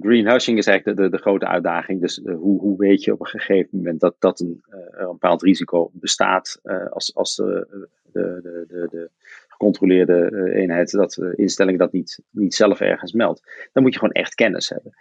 [0.00, 2.00] Greenwashing is eigenlijk de, de, grote uitdaging.
[2.00, 5.06] Dus uh, hoe, hoe weet je op een gegeven moment dat, dat een, uh, een
[5.06, 6.60] bepaald risico bestaat
[6.90, 9.10] als, als de, de, de, de,
[9.48, 13.68] gecontroleerde eenheid, dat instelling dat niet, niet zelf ergens meldt.
[13.72, 14.92] Dan moet je gewoon echt kennis hebben.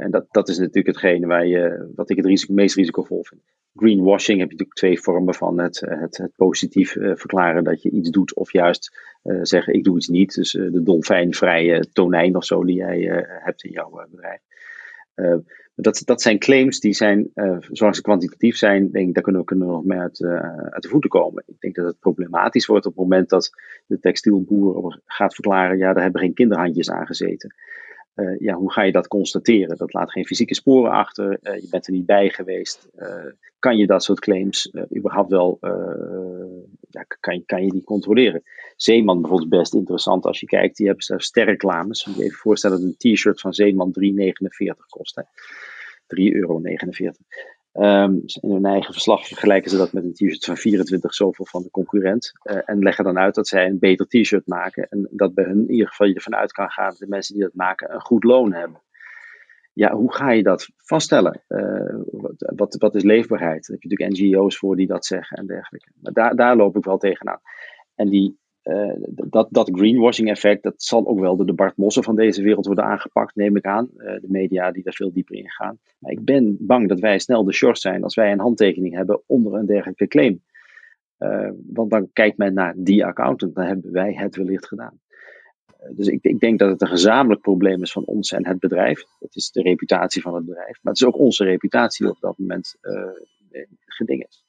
[0.00, 3.42] En dat, dat is natuurlijk hetgene waar je, wat ik het risico, meest risicovol vind.
[3.76, 8.10] Greenwashing heb je natuurlijk twee vormen van het, het, het positief verklaren dat je iets
[8.10, 8.98] doet, of juist
[9.42, 10.34] zeggen ik doe iets niet.
[10.34, 14.40] Dus de dolfijnvrije tonijn of zo die jij hebt in jouw bedrijf.
[15.74, 17.30] Dat, dat zijn claims die zijn,
[17.70, 20.22] zoals ze kwantitatief zijn, denk ik, daar kunnen we, nog meer uit,
[20.70, 21.42] uit de voeten komen.
[21.46, 23.50] Ik denk dat het problematisch wordt op het moment dat
[23.86, 27.54] de textielboer gaat verklaren, ja, daar hebben geen kinderhandjes aan gezeten.
[28.16, 29.76] Uh, ja, hoe ga je dat constateren?
[29.76, 32.88] Dat laat geen fysieke sporen achter, je bent er niet bij geweest.
[33.58, 35.58] kan je dat soort claims überhaupt wel,
[36.88, 38.42] ja, kan, kan je die controleren?
[38.76, 42.04] Zeeman bijvoorbeeld best interessant als je kijkt, die hebben sterreclames.
[42.04, 45.16] Je even voorstellen dat een t-shirt van Zeeman 3,49 kost.
[45.16, 45.22] Hè.
[45.22, 46.60] 3,49 euro.
[47.78, 51.62] Um, in hun eigen verslag vergelijken ze dat met een t-shirt van 24 zoveel van
[51.62, 52.32] de concurrent.
[52.44, 54.88] Uh, en leggen dan uit dat zij een beter t-shirt maken.
[54.88, 57.34] En dat bij hun in ieder geval je ervan uit kan gaan dat de mensen
[57.34, 58.80] die dat maken een goed loon hebben.
[59.72, 61.42] Ja, hoe ga je dat vaststellen?
[61.48, 62.00] Uh,
[62.36, 63.66] wat, wat, is leefbaarheid?
[63.66, 65.88] Daar heb je natuurlijk NGO's voor die dat zeggen en dergelijke.
[66.02, 67.40] Maar daar, daar loop ik wel tegenaan.
[67.94, 72.02] En die, uh, dat, dat greenwashing effect, dat zal ook wel door de Bart Mossen
[72.02, 73.88] van deze wereld worden aangepakt, neem ik aan.
[73.96, 75.78] Uh, de media die daar veel dieper in gaan.
[75.98, 79.22] Maar ik ben bang dat wij snel de short zijn als wij een handtekening hebben
[79.26, 80.42] onder een dergelijke claim.
[81.18, 85.00] Uh, want dan kijkt men naar die accountant, dan hebben wij het wellicht gedaan.
[85.90, 89.04] dus ik, ik, denk dat het een gezamenlijk probleem is van ons en het bedrijf.
[89.18, 92.20] Het is de reputatie van het bedrijf, maar het is ook onze reputatie die op
[92.20, 92.76] dat moment
[93.86, 94.45] gedingd.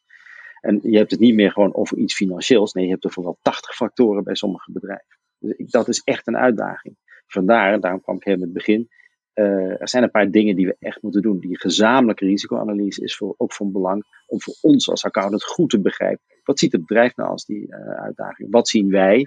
[0.62, 2.74] En je hebt het niet meer gewoon over iets financieels.
[2.74, 5.18] Nee, je hebt er vooral 80 factoren bij sommige bedrijven.
[5.40, 6.96] Dus dat is echt een uitdaging.
[7.28, 8.88] Vandaar, daarom kwam ik helemaal in het begin.
[9.34, 11.40] Uh, er zijn een paar dingen die we echt moeten doen.
[11.40, 15.82] Die gezamenlijke risicoanalyse is voor, ook van belang om voor ons als accountant goed te
[15.82, 16.24] begrijpen.
[16.44, 18.52] Wat ziet het bedrijf nou als die uh, uitdaging?
[18.52, 19.26] Wat zien wij?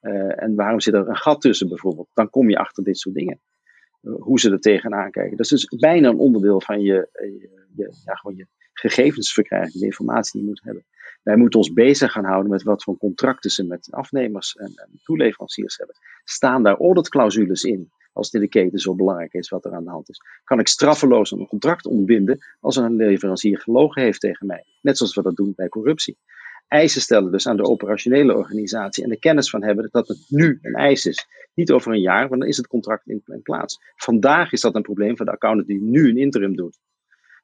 [0.00, 2.08] Uh, en waarom zit er een gat tussen bijvoorbeeld?
[2.12, 3.40] Dan kom je achter dit soort dingen.
[4.00, 5.36] hoe ze er tegenaan kijken.
[5.36, 7.08] Dat is dus bijna een onderdeel van je,
[7.74, 10.84] je ja, gewoon je gegevensverkrijging, de informatie die je moet hebben.
[11.22, 15.00] Wij moeten ons bezig gaan houden met wat voor contracten ze met afnemers en, en
[15.02, 15.96] toeleveranciers hebben.
[16.24, 17.90] Staan daar auditclausules in?
[18.12, 20.20] Als in de keten zo belangrijk is wat er aan de hand is.
[20.44, 24.64] Kan ik straffeloos een contract ontbinden als een leverancier gelogen heeft tegen mij?
[24.80, 26.18] Net zoals we dat doen bij corruptie.
[26.68, 30.58] Eisen stellen dus aan de operationele organisatie en de kennis van hebben dat het nu
[30.62, 31.26] een eis is.
[31.54, 33.80] Niet over een jaar, want dan is het contract in, in plaats.
[33.96, 36.78] Vandaag is dat een probleem voor de accountant die nu een interim doet.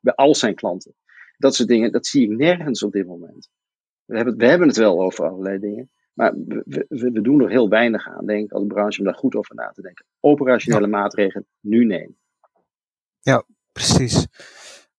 [0.01, 0.95] Bij al zijn klanten.
[1.39, 3.49] Dat soort dingen, dat zie ik nergens op dit moment.
[4.05, 5.91] We hebben, we hebben het wel over allerlei dingen.
[6.12, 9.14] Maar we, we, we, doen er heel weinig aan, denk ik, als branche, om daar
[9.14, 10.05] goed over na te denken.
[10.20, 12.18] Operationele maatregelen nu nemen.
[13.20, 14.26] Ja, precies.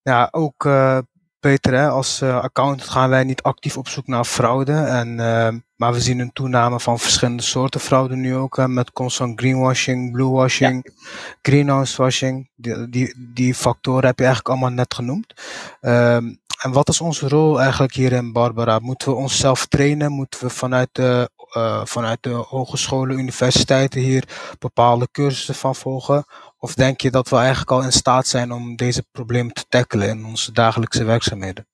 [0.02, 1.00] Ja, ook uh,
[1.40, 4.74] Peter, hè, als uh, accountant gaan wij niet actief op zoek naar fraude.
[4.74, 8.58] En uh, Maar we zien een toename van verschillende soorten fraude nu ook.
[8.58, 10.94] Hè, met constant greenwashing, bluewashing,
[11.42, 12.50] greenhousewashing.
[12.56, 15.34] Die, die, die factoren heb je eigenlijk allemaal net genoemd.
[15.82, 18.80] Ehm, en wat is onze rol eigenlijk hierin, Barbara?
[18.80, 20.12] Moeten we onszelf trainen?
[20.12, 24.24] Moeten we vanuit de, uh, vanuit de hogescholen, universiteiten hier
[24.60, 26.26] bepaalde cursussen van volgen?
[26.60, 30.10] Of denk je dat we eigenlijk al in staat zijn om deze problemen te tackelen
[30.10, 31.68] in onze dagelijkse werkzaamheden?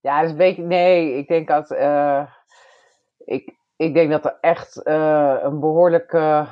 [0.00, 0.62] Ja, dat is een beetje.
[0.62, 1.70] Nee, ik denk dat.
[1.70, 2.22] Uh,
[3.18, 6.46] ik, ik denk dat er echt uh, een behoorlijke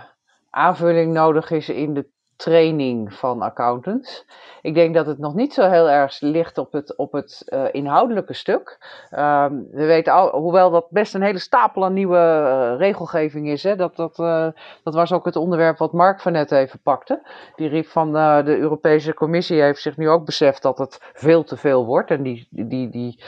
[0.51, 4.27] aanvulling nodig is in de training van accountants.
[4.63, 7.65] Ik denk dat het nog niet zo heel erg ligt op het, op het uh,
[7.71, 8.79] inhoudelijke stuk.
[9.11, 13.63] Um, we weten al, hoewel dat best een hele stapel aan nieuwe uh, regelgeving is.
[13.63, 14.47] Hè, dat, dat, uh,
[14.83, 17.23] dat was ook het onderwerp wat Mark van net even pakte.
[17.57, 21.57] Die riep van de Europese Commissie heeft zich nu ook beseft dat het veel te
[21.57, 22.11] veel wordt.
[22.11, 23.23] En die, die, die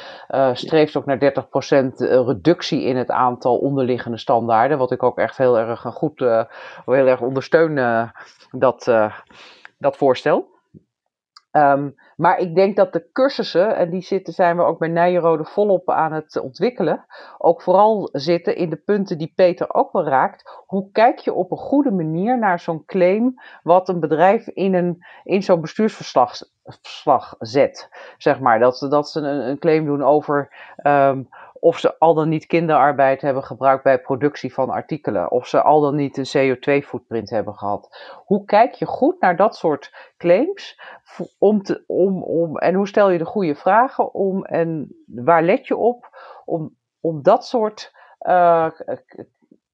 [0.52, 1.32] streeft ook naar
[1.82, 4.78] 30% reductie in het aantal onderliggende standaarden.
[4.78, 6.18] Wat ik ook echt heel erg goed,
[6.84, 7.74] heel erg ondersteun
[8.50, 8.84] dat,
[9.78, 10.56] dat voorstel.
[11.52, 15.44] Um, maar ik denk dat de cursussen, en die zitten, zijn we ook bij Nijenrode
[15.44, 17.04] volop aan het ontwikkelen,
[17.38, 20.62] ook vooral zitten in de punten die Peter ook wel raakt.
[20.66, 25.04] Hoe kijk je op een goede manier naar zo'n claim wat een bedrijf in, een,
[25.24, 27.88] in zo'n bestuursverslag zet?
[28.18, 31.28] Zeg maar, dat, dat ze een, een claim doen over um,
[31.60, 35.80] of ze al dan niet kinderarbeid hebben gebruikt bij productie van artikelen, of ze al
[35.80, 38.12] dan niet een CO2-footprint hebben gehad.
[38.24, 40.80] Hoe kijk je goed naar dat soort claims?
[41.38, 45.66] Om te, om, om, en hoe stel je de goede vragen om en waar let
[45.66, 48.70] je op om, om dat soort uh,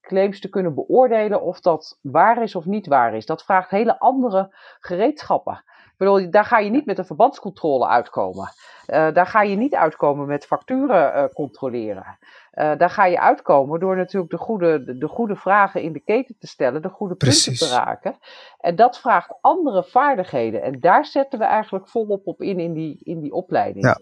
[0.00, 3.26] claims te kunnen beoordelen of dat waar is of niet waar is?
[3.26, 5.64] Dat vraagt hele andere gereedschappen.
[5.94, 8.52] Ik bedoel, daar ga je niet met een verbandscontrole uitkomen.
[8.86, 12.18] Uh, daar ga je niet uitkomen met facturen uh, controleren.
[12.52, 16.00] Uh, daar ga je uitkomen door natuurlijk de goede, de, de, goede vragen in de
[16.00, 18.18] keten te stellen, de goede punten te raken.
[18.58, 20.62] En dat vraagt andere vaardigheden.
[20.62, 23.84] En daar zetten we eigenlijk volop op in, in die, in die opleiding.
[23.84, 23.98] Ja,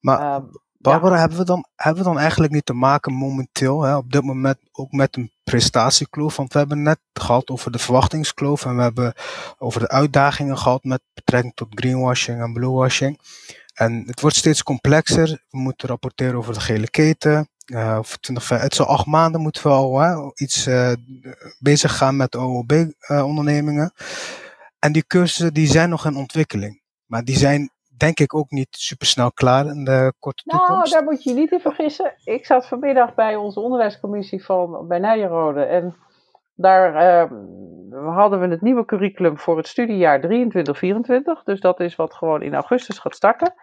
[0.00, 0.44] maar ehm,
[0.78, 1.20] Barbara, ja.
[1.20, 4.58] hebben, we dan, hebben we dan eigenlijk niet te maken momenteel, hè, op dit moment
[4.72, 6.36] ook met een prestatiekloof?
[6.36, 9.14] Want we hebben net gehad over de verwachtingskloof en we hebben
[9.58, 13.20] over de uitdagingen gehad met betrekking tot greenwashing en bluewashing.
[13.74, 15.44] En het wordt steeds complexer.
[15.50, 17.48] We moeten rapporteren over de gele keten.
[17.66, 20.92] Uh, 20, het zo acht maanden moeten we al hè, iets uh,
[21.58, 23.92] bezig gaan met OOB-ondernemingen.
[23.96, 24.06] Uh,
[24.78, 26.82] en die cursussen die zijn nog in ontwikkeling.
[27.06, 30.92] Maar die zijn denk ik ook niet super snel klaar in de korte nou, toekomst.
[30.92, 32.14] Nou, daar moet je niet in vergissen.
[32.24, 35.96] Ik zat vanmiddag bij onze onderwijscommissie van bij Nijenrode en
[36.56, 41.42] daar uh, hadden we het nieuwe curriculum voor het studiejaar 23-24.
[41.44, 43.54] Dus dat is wat gewoon in augustus gaat starten.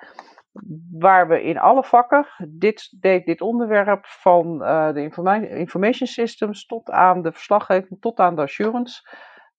[0.92, 6.66] Waar we in alle vakken dit, dit, dit onderwerp van uh, de informa information systems
[6.66, 9.02] tot aan de verslaggeving, tot aan de assurance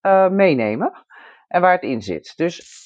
[0.01, 1.05] uh, meenemen.
[1.47, 2.33] En waar het in zit.
[2.35, 2.83] Dus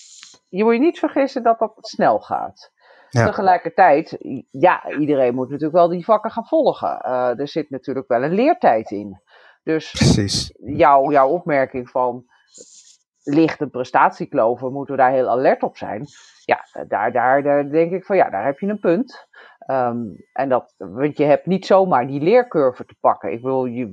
[0.50, 2.72] je moet je niet vergissen dat dat snel gaat.
[3.10, 3.26] Ja.
[3.26, 4.18] Tegelijkertijd,
[4.52, 7.02] ja, iedereen moet natuurlijk wel die vakken gaan volgen.
[7.06, 9.22] Uh, er zit natuurlijk wel een leertijd in.
[9.64, 10.54] Dus Precies.
[10.58, 12.26] Jouw, jouw opmerking van
[13.24, 16.06] ligt een prestatiekloof, moeten we daar heel alert op zijn.
[16.45, 19.28] Ja, daar, daar, daar denk ik van ja, daar heb je een punt.
[19.72, 23.32] Um, en dat, want je hebt niet zomaar die leercurve te pakken.
[23.32, 23.92] Ik wil, je,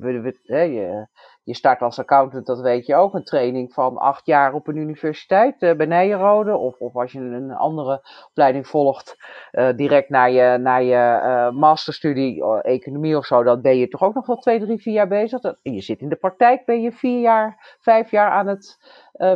[0.48, 1.06] je,
[1.42, 4.76] je start als accountant, dat weet je ook, een training van acht jaar op een
[4.76, 6.56] universiteit uh, bij Nijenrode.
[6.56, 9.16] Of, of als je een andere opleiding volgt,
[9.52, 14.02] uh, direct naar je, naar je uh, masterstudie economie of zo, dan ben je toch
[14.02, 15.40] ook nog wel twee, drie, vier jaar bezig.
[15.40, 18.78] Dat, je zit in de praktijk, ben je vier jaar, vijf jaar aan het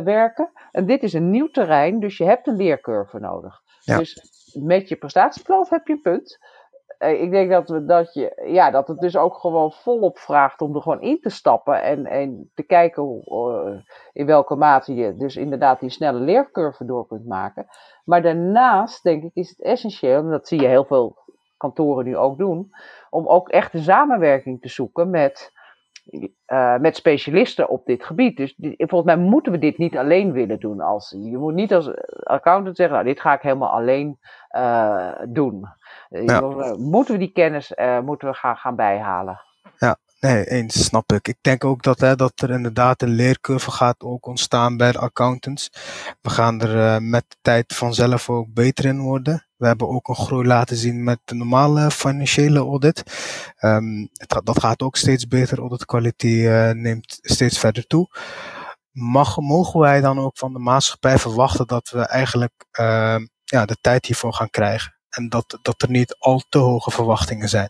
[0.03, 0.51] werken.
[0.71, 3.61] En dit is een nieuw terrein, dus je hebt een leercurve nodig.
[3.83, 3.97] Ja.
[3.97, 6.39] Dus met je prestatiekloof heb je een punt.
[6.99, 10.61] Uh, ik denk dat, we, dat, je, ja, dat het dus ook gewoon volop vraagt
[10.61, 13.81] om er gewoon in te stappen en, en te kijken hoe, uh,
[14.13, 17.67] in welke mate je dus inderdaad die snelle leercurve door kunt maken.
[18.05, 21.15] Maar daarnaast, denk ik, is het essentieel, en dat zie je heel veel
[21.57, 22.71] kantoren nu ook doen,
[23.09, 25.51] om ook echt een samenwerking te zoeken met,
[26.47, 28.37] uh, met specialisten op dit gebied.
[28.37, 30.81] Dus volgens mij moeten we dit niet alleen willen doen.
[30.81, 31.91] Als, je moet niet als
[32.23, 34.19] accountant zeggen, nou, dit ga ik helemaal alleen
[34.57, 35.65] uh, doen.
[36.09, 36.41] Ja.
[36.77, 37.73] Moeten we die kennis
[38.03, 39.41] moeten we gaan, gaan bijhalen?
[39.77, 41.27] Ja, nee, eens snap ik.
[41.27, 44.97] Ik denk ook dat, hè, dat er inderdaad een leercurve gaat ook ontstaan bij de
[44.97, 45.69] accountants.
[46.21, 49.47] We gaan er uh, met de tijd vanzelf ook beter in worden.
[49.57, 53.03] We hebben ook een groei laten zien met de normale financiële audit.
[53.59, 55.59] Um, het, dat gaat ook steeds beter.
[55.59, 58.07] Audit quality uh, neemt steeds verder toe.
[58.91, 63.77] Mag, mogen wij dan ook van de maatschappij verwachten dat we eigenlijk uh, ja, de
[63.81, 64.95] tijd hiervoor gaan krijgen?
[65.09, 67.69] En dat, dat er niet al te hoge verwachtingen zijn.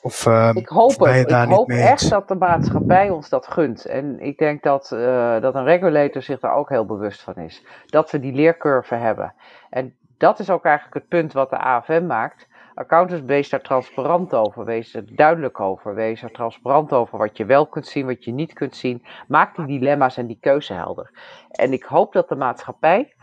[0.00, 1.30] Of, uh, ik hoop, het.
[1.30, 3.84] ik hoop echt dat de maatschappij ons dat gunt.
[3.84, 7.64] En ik denk dat, uh, dat een regulator zich daar ook heel bewust van is.
[7.86, 9.34] Dat we die leercurve hebben.
[9.70, 12.48] En dat is ook eigenlijk het punt wat de AFM maakt.
[12.74, 14.64] Accountants, wees daar transparant over.
[14.64, 15.94] Wees er duidelijk over.
[15.94, 19.04] Wees er transparant over wat je wel kunt zien, wat je niet kunt zien.
[19.28, 21.10] Maak die dilemma's en die keuze helder.
[21.50, 23.14] En ik hoop dat de maatschappij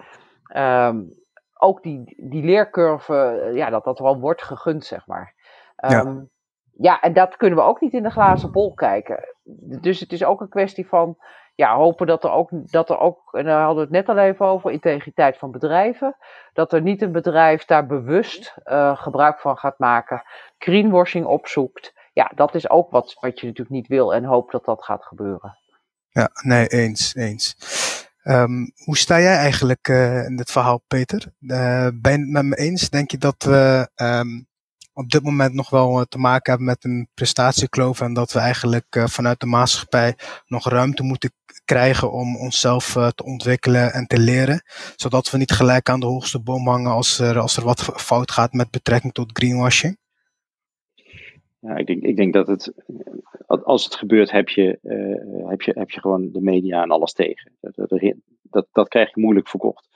[0.56, 1.14] um,
[1.54, 5.34] ook die, die leercurve, ja, dat dat wel wordt gegund, zeg maar.
[5.84, 6.26] Um, ja.
[6.78, 9.20] Ja, en dat kunnen we ook niet in de glazen bol kijken.
[9.82, 11.18] Dus het is ook een kwestie van
[11.56, 14.24] ja, hopen dat er, ook, dat er ook, en daar hadden we het net al
[14.24, 16.16] even over, integriteit van bedrijven.
[16.54, 20.24] Dat er niet een bedrijf daar bewust uh, gebruik van gaat maken,
[20.58, 21.94] greenwashing opzoekt.
[22.14, 25.06] Ja, dat is ook wat, wat je natuurlijk niet wil en hoop dat dat gaat
[25.06, 25.58] gebeuren.
[26.10, 27.56] Ja, nee, eens, eens.
[28.24, 31.34] Um, hoe sta jij eigenlijk uh, in dit verhaal, Peter?
[31.40, 32.90] Uh, ben je het met me eens?
[32.90, 34.48] Denk je dat we um,
[34.96, 38.96] op dit moment nog wel te maken hebben met een prestatiekloof en dat we eigenlijk
[38.96, 40.16] uh, vanuit de maatschappij
[40.48, 41.32] nog ruimte moeten
[41.66, 44.64] krijgen om onszelf uh, te ontwikkelen en te leren,
[44.96, 48.32] zodat we niet gelijk aan de hoogste boom hangen als er, als er wat fout
[48.32, 49.98] gaat met betrekking tot greenwashing?
[51.60, 52.74] Ja, ik denk, ik denk dat het,
[53.48, 54.80] als het gebeurt, heb je,
[55.48, 57.52] heb je, heb je gewoon de media en alles tegen.
[57.62, 57.90] Dat,
[58.42, 59.95] dat, dat krijg je moeilijk verkocht.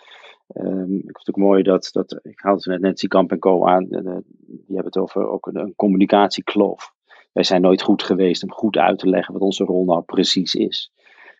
[0.54, 3.66] Um, ik vind het ook mooi dat, dat ik haalde net Nancy Kamp en Co
[3.66, 6.94] aan, die hebben het over ook een, communicatiekloof.
[7.32, 10.56] Wij zijn nooit goed geweest om goed uit te leggen wat onze rol nou precies
[10.56, 10.92] is.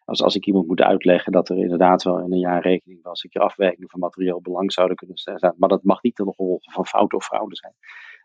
[0.06, 3.30] Als, als ik iemand moet uitleggen dat er inderdaad wel in een jaarrekening wel een
[3.30, 6.86] keer afwijkingen van materieel belang zouden kunnen zijn, maar dat mag niet ten gevolge van
[6.86, 7.74] fout of fraude zijn.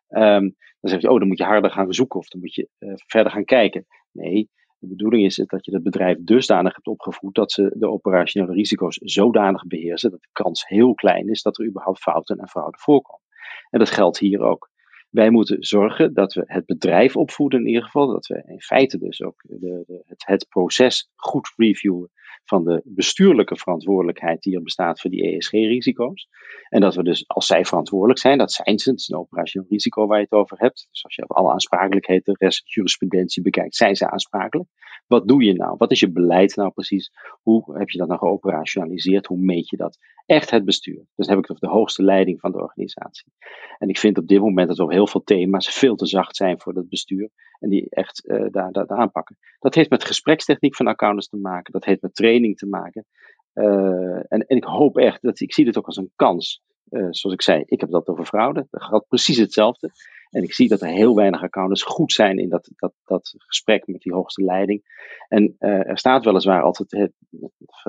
[0.09, 2.69] Um, dan zeg je, oh, dan moet je harder gaan zoeken of dan moet je
[2.79, 3.87] uh, verder gaan kijken.
[4.13, 4.51] Nee,
[4.85, 8.99] de bedoeling is dat je het bedrijf dusdanig hebt opgevoed dat ze de operationele risico's
[9.03, 13.23] zodanig beheersen dat de kans heel klein is dat er überhaupt fouten en fraude voorkomen.
[13.71, 14.71] En dat geldt hier ook.
[15.11, 18.99] Wij moeten zorgen dat we het bedrijf opvoeden in ieder geval, dat we in feite
[18.99, 22.11] dus ook de, de, het proces goed reviewen
[22.45, 26.29] van de bestuurlijke verantwoordelijkheid die er bestaat voor die ESG-risico's.
[26.69, 29.69] En dat we dus, als zij verantwoordelijk zijn, dat zijn ze, het is een operationeel
[29.71, 30.87] risico waar je het over hebt.
[30.91, 34.69] Dus als je alle aansprakelijkheid, de rest jurisprudentie bekijkt, zijn ze aansprakelijk.
[35.07, 35.75] Wat doe je nou?
[35.79, 37.11] Wat is je beleid nou precies?
[37.43, 39.27] Hoe heb je dat nou geoperationaliseerd?
[39.27, 39.99] Hoe meet je dat?
[40.27, 41.07] Echt het bestuur.
[41.15, 43.33] Dus heb ik het over de hoogste leiding van de organisatie.
[43.79, 46.61] En ik vind op dit moment dat op heel veel thema's veel te zacht zijn
[46.61, 47.31] voor het bestuur.
[47.59, 49.37] En die echt uh, daar, daar aanpakken.
[49.59, 51.73] Dat heeft met gesprekstechniek van accountants te maken.
[51.73, 53.07] Dat heeft met training te maken.
[53.55, 56.63] Uh, en, en ik hoop echt, dat ik zie dit ook als een kans.
[56.91, 58.67] Uh, zoals ik zei, ik heb dat over fraude.
[58.71, 59.91] Dat gaat precies hetzelfde.
[60.35, 63.87] En ik zie dat er heel weinig accountants goed zijn in dat, dat, dat gesprek
[63.87, 64.83] met die hoogste leiding.
[65.29, 67.13] En uh, er staat weliswaar altijd, het,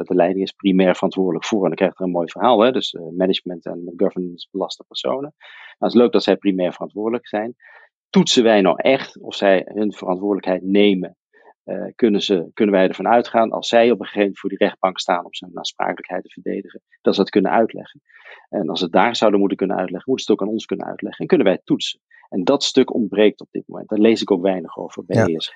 [0.08, 1.62] de leiding is primair verantwoordelijk voor.
[1.62, 2.72] En dan krijgt er een mooi verhaal, hè?
[2.72, 5.34] dus uh, management en governance belaste personen.
[5.38, 7.56] Nou, het is leuk dat zij primair verantwoordelijk zijn.
[8.10, 11.18] Toetsen wij nou echt of zij hun verantwoordelijkheid nemen?
[11.66, 14.58] Uh, kunnen, ze, kunnen wij ervan uitgaan, als zij op een gegeven moment voor die
[14.58, 18.02] rechtbank staan om zijn aansprakelijkheid te verdedigen, dat ze dat kunnen uitleggen.
[18.50, 20.66] En als ze het daar zouden moeten kunnen uitleggen, moeten ze het ook aan ons
[20.66, 21.22] kunnen uitleggen.
[21.22, 22.00] En kunnen wij het toetsen.
[22.30, 23.90] En dat stuk ontbreekt op dit moment.
[23.90, 25.26] Daar lees ik ook weinig over bij ja.
[25.26, 25.56] ESG.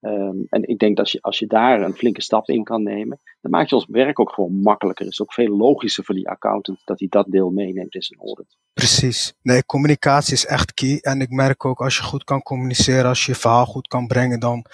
[0.00, 2.82] Um, en ik denk dat als je, als je daar een flinke stap in kan
[2.82, 5.04] nemen, dan maak je ons werk ook gewoon makkelijker.
[5.04, 8.20] Het is ook veel logischer voor die accountant dat hij dat deel meeneemt in zijn
[8.20, 8.56] audit.
[8.72, 9.34] Precies.
[9.42, 10.98] Nee, communicatie is echt key.
[11.00, 14.06] En ik merk ook als je goed kan communiceren, als je je verhaal goed kan
[14.06, 14.64] brengen, dan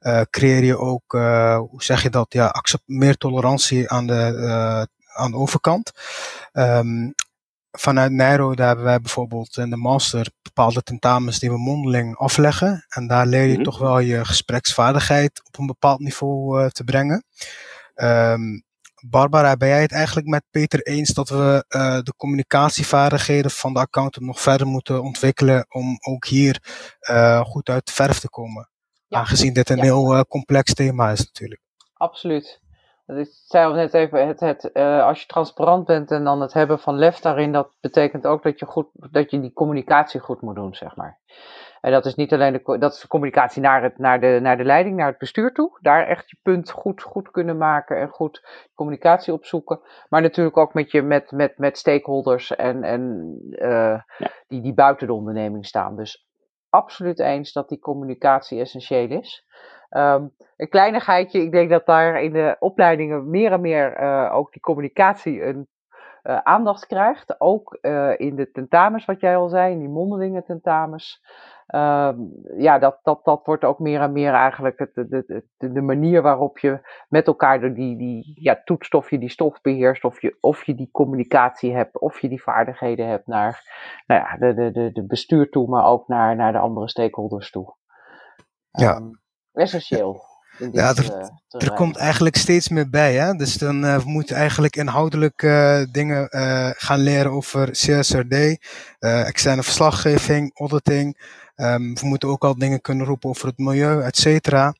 [0.00, 4.32] uh, creëer je ook, uh, hoe zeg je dat, ja, accept, meer tolerantie aan de,
[4.36, 4.82] uh,
[5.14, 5.92] aan de overkant.
[6.52, 7.14] Um,
[7.72, 12.86] vanuit Nairo, daar hebben wij bijvoorbeeld in de master bepaalde tentamens die we mondeling afleggen.
[12.88, 13.64] En daar leer je mm-hmm.
[13.64, 17.24] toch wel je gespreksvaardigheid op een bepaald niveau uh, te brengen.
[17.94, 18.64] Um,
[19.04, 23.78] Barbara, ben jij het eigenlijk met Peter eens dat we uh, de communicatievaardigheden van de
[23.78, 26.62] accountant nog verder moeten ontwikkelen om ook hier
[27.10, 28.68] uh, goed uit de verf te komen?
[29.06, 29.18] Ja.
[29.18, 29.82] Aangezien dit een ja.
[29.82, 31.60] heel uh, complex thema is natuurlijk.
[31.92, 32.61] Absoluut.
[33.06, 36.52] Ik zei al net even, het, het, uh, als je transparant bent en dan het
[36.52, 40.40] hebben van lef daarin, dat betekent ook dat je, goed, dat je die communicatie goed
[40.40, 41.20] moet doen, zeg maar.
[41.80, 44.56] En dat is niet alleen de, dat is de communicatie naar, het, naar, de, naar
[44.56, 45.78] de leiding, naar het bestuur toe.
[45.80, 49.80] Daar echt je punt goed, goed kunnen maken en goed communicatie opzoeken.
[50.08, 54.30] Maar natuurlijk ook met, je, met, met, met stakeholders en, en uh, ja.
[54.48, 55.96] die, die buiten de onderneming staan.
[55.96, 56.26] Dus
[56.68, 59.46] absoluut eens dat die communicatie essentieel is.
[59.90, 64.52] Um, een kleinigheidje, ik denk dat daar in de opleidingen meer en meer uh, ook
[64.52, 65.68] die communicatie een
[66.22, 67.40] uh, aandacht krijgt.
[67.40, 71.24] Ook uh, in de tentamens, wat jij al zei, in die mondelinge tentamens.
[71.66, 72.16] Ehm,
[72.56, 76.22] ja, dat, dat, dat wordt ook meer en meer eigenlijk het, de, de, de manier
[76.22, 80.36] waarop je met elkaar die, die ja, toetst of je die stof beheerst, of je,
[80.40, 83.62] of je die communicatie hebt, of je die vaardigheden hebt naar
[84.06, 87.50] nou ja, de, de, de, de bestuur toe, maar ook naar, naar de andere stakeholders
[87.50, 87.74] toe.
[88.70, 88.94] Ja.
[88.94, 89.10] Ehm,
[89.52, 90.30] essentieel.
[90.72, 93.32] Ja, er- komt eigenlijk steeds meer bij, hè?
[93.32, 98.58] Dus dan we moeten eigenlijk inhoudelijk eh, dingen eh, gaan leren over CSRD,
[98.98, 101.18] externe verslaggeving, auditing.
[101.54, 104.74] Ehm, we moeten ook al dingen kunnen roepen over het milieu, et cetera.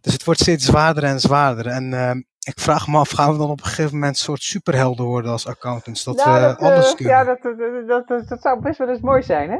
[0.00, 1.66] Dus het wordt steeds zwaarder en zwaarder.
[1.66, 4.42] En ehm, ik vraag me af, gaan we dan op een gegeven moment een soort
[4.42, 6.04] superhelden worden als accountants?
[6.04, 7.14] Dat Nou, we dat, eh, alles kunnen?
[7.14, 7.42] ja, dat,
[7.86, 9.58] dat, dat, zou best wel eens mooi zijn, hè?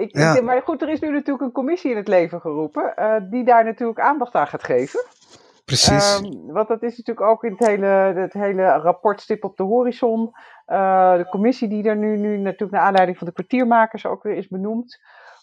[0.00, 0.40] Ik, Ja.
[0.42, 3.64] maar goed, er is nu natuurlijk een commissie in het leven geroepen, eh, die daar
[3.64, 5.00] natuurlijk aandacht aan gaat geven.
[5.64, 6.14] Precies.
[6.14, 9.62] Ehm, want dat is natuurlijk ook in het hele, het hele rapport Stip op de
[9.62, 10.30] Horizon.
[10.66, 14.36] eh, de commissie die er nu, nu natuurlijk naar aanleiding van de kwartiermakers ook weer
[14.36, 15.00] is benoemd.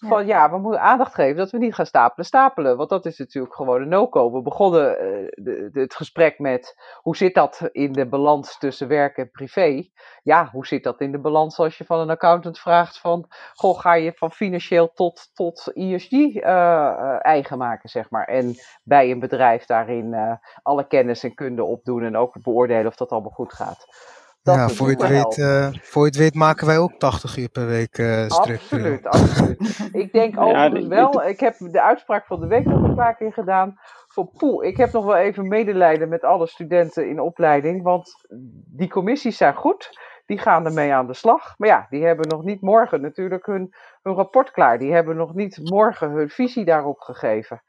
[0.07, 2.77] Van ja, we moeten aandacht geven dat we niet gaan stapelen, stapelen.
[2.77, 4.31] Want dat is natuurlijk gewoon een no-go.
[4.31, 9.17] We begonnen eh, de, het gesprek met hoe zit dat in de balans tussen werk
[9.17, 9.89] en privé?
[10.23, 13.25] Ja, hoe zit dat in de balans als je van een accountant vraagt van...
[13.53, 18.25] Goh, ga je van financieel tot, tot ESG eh, eh, eigen maken, zeg maar.
[18.25, 23.09] En bij een bedrijf daarin alle kennis en kunde opdoen en ook beoordelen of dat
[23.09, 23.85] allemaal goed gaat.
[24.43, 27.37] Dat ja, voor je, het weet, eh, voor je het weet maken wij ook 80
[27.37, 28.97] uur per week eh structureel.
[29.03, 29.89] Absoluut, absoluut.
[29.91, 33.15] Ik denk overigens de- wel, ik heb de uitspraak van de week nog een paar
[33.15, 33.75] keer gedaan.
[34.07, 37.83] Van poeh, ik heb nog wel even medelijden met alle studenten in opleiding.
[37.83, 38.11] Want
[38.77, 41.53] die commissies zijn goed, die gaan ermee aan de slag.
[41.57, 44.77] Maar ja, die hebben nog niet morgen natuurlijk hun, hun rapport klaar.
[44.79, 47.63] Die hebben nog niet morgen hun visie daarop gegeven.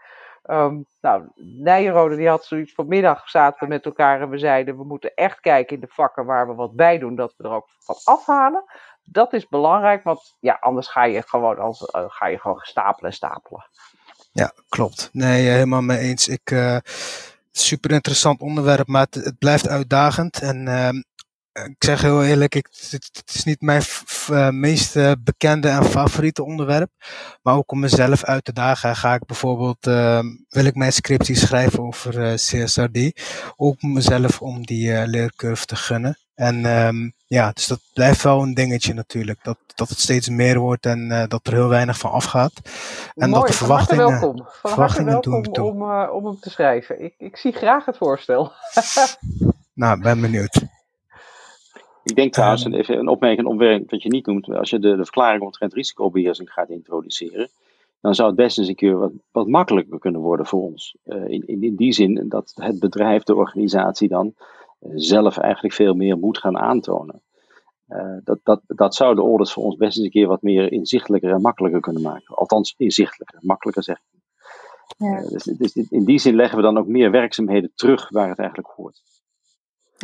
[0.44, 4.84] Ehm, nou, Nijenrode die had zoiets vanmiddag zaten we met elkaar en we zeiden we
[4.84, 7.68] moeten echt kijken in de vakken waar we wat bij doen, dat we er ook
[7.86, 8.64] wat afhalen.
[9.04, 13.10] Dat is belangrijk, want ja, anders ga je gewoon, als, eh, ga je gewoon stapelen
[13.10, 13.66] en stapelen.
[14.32, 15.08] Ja, klopt.
[15.12, 16.28] Nee, helemaal mee eens.
[16.28, 16.76] Ik, eh,
[17.50, 20.40] super interessant onderwerp, maar het, het blijft uitdagend.
[20.40, 21.02] En ehm,
[21.62, 25.68] ik zeg heel eerlijk, ik, het, het is niet mijn f- eh, meest eh, bekende
[25.68, 26.90] en favoriete onderwerp.
[27.42, 31.36] Maar ook om mezelf uit te dagen ga ik bijvoorbeeld, ehm, wil ik mijn scriptie
[31.36, 33.20] schrijven over eh, CSRD.
[33.56, 36.18] Ook mezelf om die leercurve te gunnen.
[36.34, 39.38] En ehm, ja, dus dat blijft wel een dingetje natuurlijk.
[39.44, 42.52] Dat, dat het steeds meer wordt en dat er heel weinig van afgaat.
[43.14, 44.06] En dat de van verwachtingen...
[44.08, 44.36] welkom.
[44.36, 45.70] Van verwachtingen doen welkom toe.
[45.70, 47.04] om, om hem te schrijven.
[47.04, 48.52] Ik, ik zie graag het voorstel.
[49.74, 50.60] Nou, ben benieuwd.
[52.04, 52.74] Ik denk trouwens, Ehm.
[52.74, 54.48] even een opmerking, een opmerking wat je niet noemt.
[54.48, 57.48] Als je de, de verklaring omtrent risicobeheersing gaat introduceren,
[58.00, 60.96] dan zou het best eens een keer wat, wat makkelijker kunnen worden voor ons.
[61.02, 64.34] Eh, in, in, in die zin dat het bedrijf, de organisatie dan
[64.78, 67.22] eh, zelf eigenlijk veel meer moet gaan aantonen.
[67.86, 70.72] Eh, dat, dat, dat zou de audits voor ons best eens een keer wat meer
[70.72, 72.34] inzichtelijker en makkelijker kunnen maken.
[72.34, 74.22] Althans, inzichtelijker, makkelijker zeg ik.
[74.96, 75.20] Ja.
[75.28, 78.68] Dus, dus in die zin leggen we dan ook meer werkzaamheden terug waar het eigenlijk
[78.68, 79.02] hoort.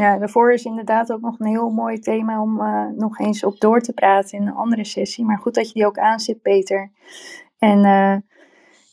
[0.00, 3.60] Ja, daarvoor is inderdaad ook nog een heel mooi thema om eh, nog eens op
[3.60, 5.24] door te praten in een andere sessie.
[5.24, 6.90] Maar goed dat je die ook aanzet, Peter.
[7.58, 8.16] En eh,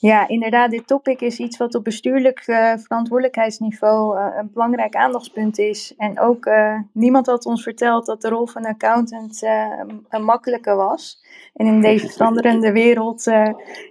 [0.08, 5.58] ja, inderdaad, dit topic is iets wat op bestuurlijk eh, verantwoordelijkheidsniveau eh, een belangrijk aandachtspunt
[5.58, 5.94] is.
[5.98, 9.42] En ook eh, niemand had ons verteld dat de rol van accountant
[10.10, 11.24] een- makkelijke was.
[11.54, 13.28] En in deze veranderende wereld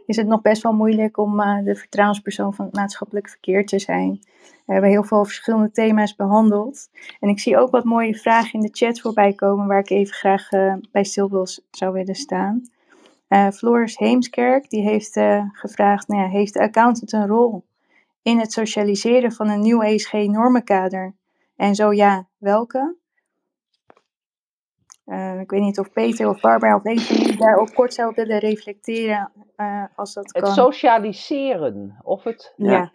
[0.07, 4.21] is het nog best wel moeilijk om de vertrouwenspersoon van het maatschappelijk verkeer te zijn.
[4.67, 6.89] We hebben heel veel verschillende thema's behandeld.
[7.21, 10.15] En ik zie ook wat mooie vragen in de chat voorbij komen, waar ik even
[10.15, 10.49] graag
[10.93, 12.63] bij stil wil, zou willen staan.
[13.29, 17.65] Eh Floris Heemskerk die heeft eh, gevraagd: nou ja, Heeft de accountant een rol
[18.23, 21.15] in het socialiseren van een nieuw ESG-normenkader?
[21.57, 22.97] En zo ja, welke?
[25.05, 28.13] Eh, ik weet niet of Peter of Barbara of een van jullie daarop kort zou
[28.15, 30.55] willen reflecteren, eh, als dat Het kan.
[30.55, 32.91] socialiseren, of het ja.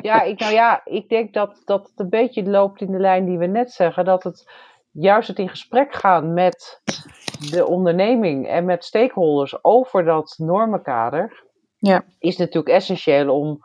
[0.00, 3.24] Ja, ik, nou ja, ik denk dat, dat het een beetje loopt in de lijn
[3.24, 4.04] die we net zeggen.
[4.04, 4.50] Dat het
[4.90, 6.82] juist het in gesprek gaan met
[7.38, 11.44] de onderneming en met stakeholders over dat normenkader.
[11.76, 12.04] Ja.
[12.18, 13.58] Is natuurlijk essentieel om,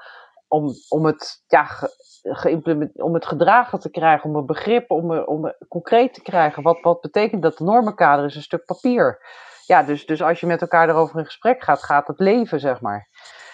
[0.47, 5.53] om, om, het, ja, ge, om het gedragen te krijgen, om een begrip, om, om
[5.67, 6.63] concreet te krijgen.
[6.63, 9.19] Wat, wat betekent dat normenkader is een stuk papier.
[9.65, 12.81] Ja, dus, dus als je met elkaar erover in gesprek gaat, gaat het leven, zeg
[12.81, 13.09] maar.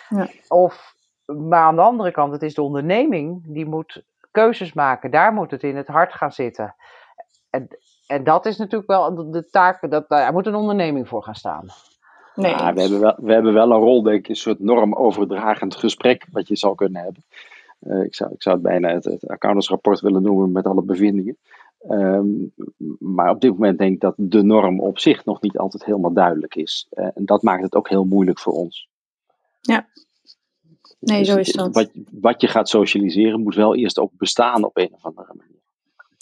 [0.10, 0.28] Ja.
[0.48, 0.96] Of
[1.26, 5.12] maar aan de andere kant, het is de onderneming die moet keuzes maken.
[5.12, 6.76] Daar moet het in het hart gaan zitten.
[7.50, 7.68] En,
[8.08, 11.66] en dat is natuurlijk wel de, taak, dat, daar moet een onderneming voor gaan staan.
[12.36, 12.52] Nee.
[12.52, 16.28] Ja, we, hebben wel, we hebben wel een rol, denk ik, een soort normoverdragend gesprek
[16.32, 17.24] wat je zou kunnen hebben.
[17.80, 21.38] Eh, ik, zou, ik zou het bijna het, het accountantsrapport willen noemen met alle bevindingen.
[21.80, 22.28] Ehm,
[23.00, 26.14] maar op dit moment denk ik dat de norm op zich nog niet altijd helemaal
[26.14, 26.88] duidelijk is.
[26.90, 28.90] Eh, en dat maakt het ook heel moeilijk voor ons.
[29.62, 29.88] Ja.
[31.00, 31.76] Nee, Dus zo is dat.
[31.76, 35.62] Wat, wat je gaat socialiseren moet wel eerst ook bestaan op een of andere manier.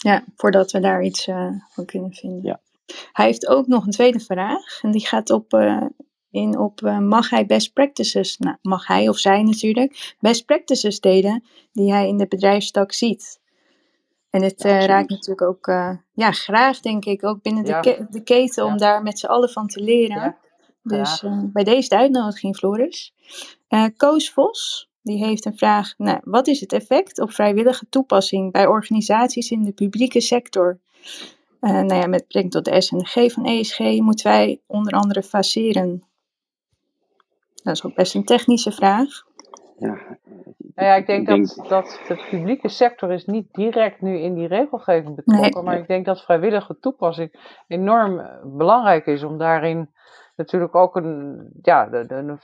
[0.06, 2.42] Ja, voordat we daar iets eh, van kunnen vinden.
[2.42, 2.60] Ja.
[3.12, 4.82] Hij heeft ook nog een tweede vraag.
[4.82, 5.82] En die gaat op, eh,
[6.30, 11.00] in op, eh, mag hij best practices, nou, mag hij of zij natuurlijk, best practices
[11.00, 13.40] delen die hij in de bedrijfstak ziet.
[14.30, 15.66] En het Ja, raakt natuurlijk ook,
[16.12, 17.80] ja, graag denk ik, ook binnen Ja.
[17.80, 20.16] de, ke- de keten om daar met z'n allen van te leren.
[20.16, 20.36] Ja,
[20.82, 23.14] Dus bij deze de uitnodiging, Floris.
[23.96, 25.94] Koos Vos, die heeft een vraag.
[25.96, 30.78] Nou, wat is het effect op vrijwillige toepassing bij organisaties in de publieke sector?
[31.60, 34.60] Eh, nou ja, met betrekking tot de S en de G van ESG moeten wij
[34.66, 36.02] onder andere faceren.
[37.62, 39.08] Dat is ook best een technische vraag.
[39.78, 39.88] Ja,
[40.74, 44.46] Nou ja, ik denk, dat, dat de publieke sector is niet direct nu in die
[44.46, 45.62] regelgeving betrokken, Nee.
[45.62, 49.90] maar ik denk dat vrijwillige toepassing enorm eh, belangrijk is om daarin
[50.36, 52.38] natuurlijk ook een, ja, de, de, een-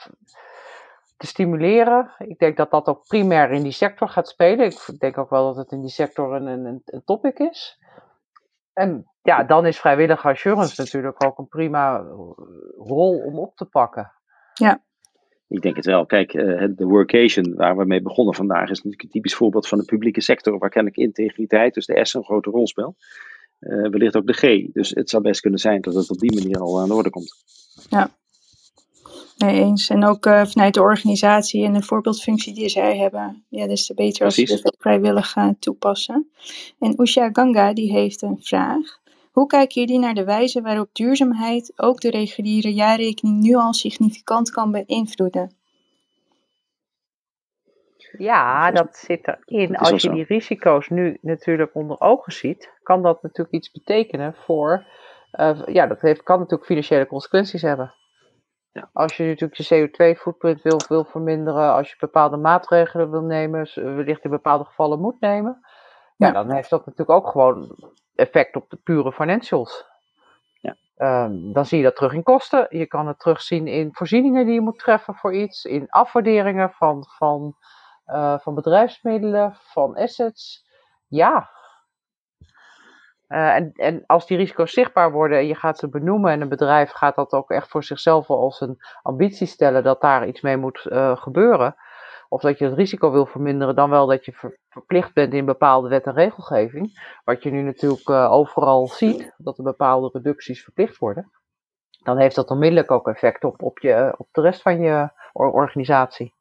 [1.22, 2.14] te stimuleren.
[2.18, 4.66] Ik denk dat dat ook primair in die sector gaat spelen.
[4.66, 7.78] Ik denk ook wel dat het in die sector een, een, een topic is.
[8.72, 12.04] En ja, dan is vrijwillige assurance natuurlijk ook een prima eh,
[12.76, 14.12] rol om op te pakken.
[15.48, 16.06] Ik denk het wel.
[16.06, 19.78] Kijk, eh, de workation waar we mee begonnen vandaag is natuurlijk een typisch voorbeeld van
[19.78, 22.96] de publieke sector, waar kennelijk integriteit, dus de S, een grote rol speelt.
[23.58, 24.72] Eh, wellicht ook de G.
[24.72, 27.10] Dus het zou best kunnen zijn dat het op die manier al aan de orde
[27.10, 27.34] komt.
[29.36, 29.88] Nee, eens.
[29.88, 33.44] En ook eh, vanuit de organisatie en de voorbeeldfunctie die zij hebben.
[33.48, 36.30] Ja, des te beter als ze dit ook vrijwillig gaan toepassen.
[36.78, 39.00] En Usha Ganga die heeft een vraag.
[39.32, 44.50] Hoe kijken jullie naar de wijze waarop duurzaamheid ook de reguliere jaarrekening nu al significant
[44.50, 45.56] kan beïnvloeden?
[48.18, 49.76] Ja, Dat zit erin.
[49.76, 54.86] Als je die risico's nu natuurlijk onder ogen ziet, kan dat natuurlijk iets betekenen voor.
[55.30, 57.94] eh, ja, dat heeft, kan natuurlijk financiële consequenties hebben.
[58.72, 58.88] Ja.
[58.92, 64.24] Als je natuurlijk je CO2-footprint wil, wil verminderen, als je bepaalde maatregelen wil nemen, wellicht
[64.24, 65.60] in bepaalde gevallen moet nemen,
[66.16, 66.32] ja, Ja.
[66.32, 67.76] dan heeft dat natuurlijk ook gewoon
[68.14, 69.86] effect op de pure financials.
[70.60, 70.76] Ja.
[70.96, 72.66] Ehm, dan zie je dat terug in kosten.
[72.68, 77.04] Je kan het terugzien in voorzieningen die je moet treffen voor iets, in afwaarderingen van,
[77.18, 77.56] van
[78.04, 80.66] eh, van bedrijfsmiddelen, van assets.
[81.08, 81.50] Ja.
[83.32, 86.48] Eh, en, en als die risico's zichtbaar worden en je gaat ze benoemen en een
[86.48, 90.40] bedrijf gaat dat ook echt voor zichzelf wel als een ambitie stellen dat daar iets
[90.40, 91.74] mee moet eh, gebeuren,
[92.28, 95.44] of dat je het risico wil verminderen, dan wel dat je ver- verplicht bent in
[95.44, 100.62] bepaalde wet en regelgeving, wat je nu natuurlijk eh, overal ziet, dat er bepaalde reducties
[100.62, 101.30] verplicht worden,
[102.02, 105.52] dan heeft dat onmiddellijk ook effect op, op, je, op de rest van je or-
[105.52, 106.34] organisatie.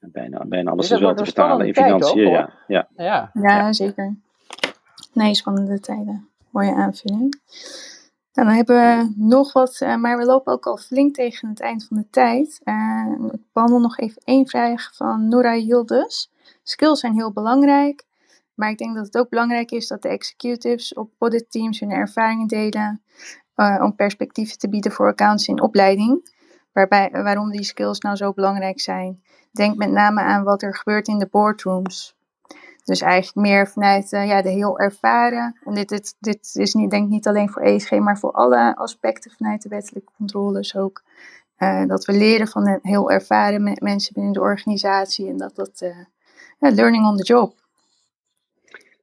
[0.00, 2.26] Bijna, bijna alles Dus is wel te vertalen in financiën.
[2.26, 2.88] ook, ja, ja.
[2.96, 4.16] Ja, Ja, zeker.
[5.12, 6.28] Nee, spannende tijden.
[6.50, 7.40] Mooie aanvulling.
[8.32, 11.60] Nou, dan hebben we nog wat, eh, maar we lopen ook al flink tegen het
[11.60, 12.60] eind van de tijd.
[12.64, 16.26] Eh, ik behandel nog even één vraag van Nora Yildiz.
[16.62, 18.04] Skills zijn heel belangrijk,
[18.54, 22.46] maar ik denk dat het ook belangrijk is dat de executives op auditteams hun ervaringen
[22.46, 23.02] delen
[23.54, 26.36] eh, om perspectieven te bieden voor accounts in opleiding.
[26.72, 29.22] Waarbij, waarom die skills nou zo belangrijk zijn.
[29.52, 32.17] Denk met name aan wat er gebeurt in de boardrooms.
[32.88, 35.58] Dus eigenlijk meer vanuit eh, ja, de heel ervaren.
[35.64, 39.30] En dit, dit, dit is niet, denk niet alleen voor ESG, maar voor alle aspecten
[39.30, 41.02] vanuit de wettelijke controles ook.
[41.56, 45.28] Eh, dat we leren van heel ervaren me- mensen binnen de organisatie.
[45.28, 45.80] En dat dat
[46.58, 47.54] eh, learning on the job.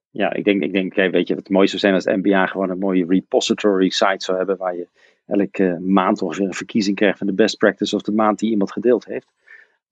[0.10, 2.70] Ja, ik denk, ik denk weet je, het mooiste zou zijn als het MBA gewoon
[2.70, 4.88] een mooie repository site zou hebben, waar je
[5.26, 8.72] elke maand ongeveer een verkiezing krijgt van de best practice of de maand die iemand
[8.72, 9.28] gedeeld heeft.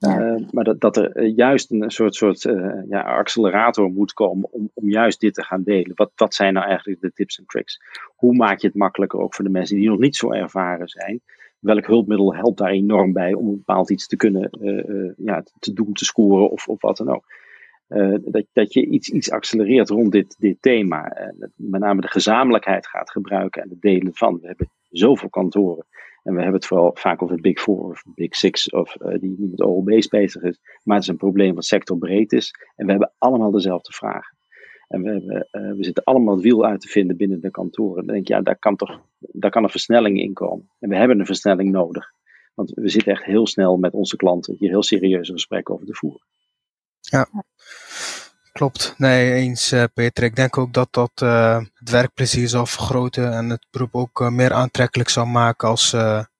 [0.03, 4.51] Eh, maar dat, dat er eh, juist een soort, soort eh, ja, accelerator moet komen
[4.51, 5.91] om, om juist dit te gaan delen.
[5.95, 7.79] Wat, wat zijn nou eigenlijk de tips en tricks?
[8.15, 11.21] Hoe maak je het makkelijker ook voor de mensen die nog niet zo ervaren zijn?
[11.59, 14.49] Welk hulpmiddel helpt daar enorm bij om een bepaald iets te kunnen
[15.17, 17.25] ja, te doen, te scoren of, of wat dan ook?
[18.25, 21.31] Dat, dat je iets, iets accelereert rond dit, dit thema.
[21.55, 24.39] Met name de gezamenlijkheid gaat gebruiken en het delen van.
[24.41, 25.85] We hebben zoveel kantoren.
[26.23, 29.35] En we hebben het vooral vaak over Big Four of Big Six, of, eh, die
[29.37, 30.59] niet met OLB's bezig is.
[30.83, 32.53] Maar het is een probleem wat sectorbreed is.
[32.75, 34.37] En we hebben allemaal dezelfde vragen.
[34.87, 38.05] En we, hebben, eh, we zitten allemaal het wiel uit te vinden binnen de kantoren.
[38.05, 40.69] Dan denk je, ja, daar kan toch daar kan een versnelling in komen.
[40.79, 42.11] En we hebben een versnelling nodig.
[42.53, 45.95] Want we zitten echt heel snel met onze klanten hier heel serieuze gesprekken over te
[45.95, 46.25] voeren.
[48.53, 48.95] Klopt.
[48.97, 50.23] Nee, eens eh, Peter.
[50.23, 54.29] Ik denk ook dat dat eh, het werkplezier zal vergroten en het beroep ook eh,
[54.29, 55.95] meer aantrekkelijk zal maken als,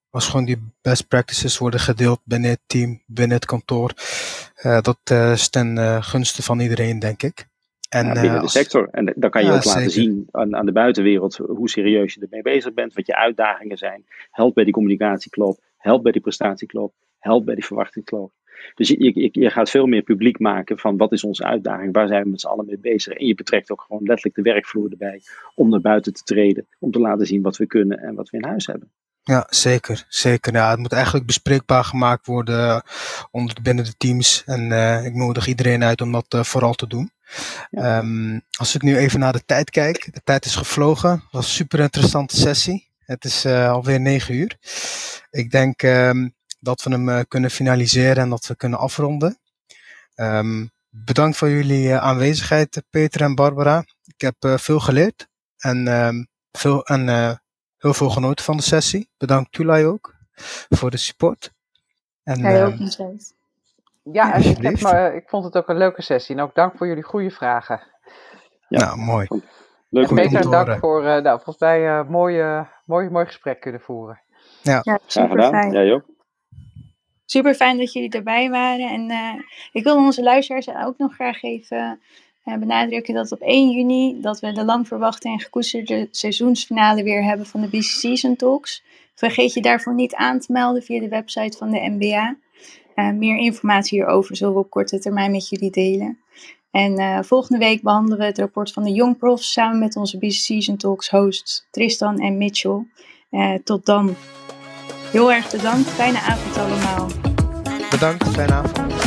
[0.09, 3.91] als gewoon die best practices worden gedeeld binnen het team, binnen het kantoor.
[4.81, 4.99] Dat
[5.33, 7.47] is ten gunste van iedereen, denk ik.
[7.89, 8.87] En, ja, binnen de als- sector.
[8.91, 9.91] En dan kan je Ja, ook laten zeker.
[9.91, 14.05] zien aan, aan de buitenwereld hoe serieus je ermee bezig bent, wat je uitdagingen zijn.
[14.31, 18.31] Help bij die communicatiekloof, help bij die prestatiekloof, helpt bij die verwachtingskloof.
[18.75, 22.07] Dus je, je, je gaat veel meer publiek maken van wat is onze uitdaging, waar
[22.07, 23.13] zijn we met z'n allen mee bezig.
[23.13, 25.21] En je betrekt ook gewoon letterlijk de werkvloer erbij
[25.55, 28.37] om naar buiten te treden, om te laten zien wat we kunnen en wat we
[28.37, 28.91] in huis hebben.
[29.23, 30.05] Ja, zeker.
[30.09, 30.53] zeker.
[30.53, 32.83] Ja, het moet eigenlijk bespreekbaar gemaakt worden
[33.31, 34.43] onder, binnen de teams.
[34.45, 37.11] En uh, ik nodig iedereen uit om dat uh, vooral te doen.
[37.69, 37.97] Ja.
[37.97, 40.13] Um, als ik nu even naar de tijd kijk.
[40.13, 41.09] De tijd is gevlogen.
[41.09, 42.91] Het was een super interessante sessie.
[43.05, 44.57] Het is uh, alweer negen uur.
[45.31, 46.33] Ik denk um,
[46.63, 49.37] dat we hem kunnen finaliseren en dat we kunnen afronden.
[50.15, 53.83] Um, bedankt voor jullie aanwezigheid, Peter en Barbara.
[54.05, 57.07] Ik heb veel geleerd en, veel, en
[57.77, 59.09] heel veel genoten van de sessie.
[59.17, 60.15] Bedankt Tulay ook
[60.69, 61.51] voor de support.
[62.23, 62.89] En, Jij ook, uh,
[64.03, 66.35] Ja, en ik, heb maar, ik vond het ook een leuke sessie.
[66.35, 67.81] En ook dank voor jullie goede vragen.
[68.67, 69.27] Ja, nou, mooi.
[69.89, 74.21] Leuk om dank voor, uh, nou, volgens mij uh, mooi, mooi, mooi gesprek kunnen voeren.
[74.61, 75.71] Ja, ja super fijn.
[75.71, 76.12] Jij ook.
[77.25, 78.89] Super fijn dat jullie erbij waren.
[78.89, 81.99] En uh, ik wil onze luisteraars ook nog graag even
[82.45, 87.23] uh, benadrukken dat op 1 juni dat we de lang verwachte en gekoesterde seizoensfinale weer
[87.23, 88.83] hebben van de BC Season Talks.
[89.15, 92.37] Vergeet je daarvoor niet aan te melden via de website van de MBA.
[92.95, 96.17] Uh, meer informatie hierover zullen we op korte termijn met jullie delen.
[96.71, 100.31] En volgende week behandelen we het rapport van de Young Profs samen met onze BC
[100.31, 102.85] Season Talks hosts Tristan en Mitchell.
[103.63, 104.15] Tot dan.
[105.13, 105.89] Heel erg bedankt.
[105.89, 107.07] Fijne avond allemaal.
[107.89, 108.27] Bedankt.
[108.29, 109.02] Fijne avond.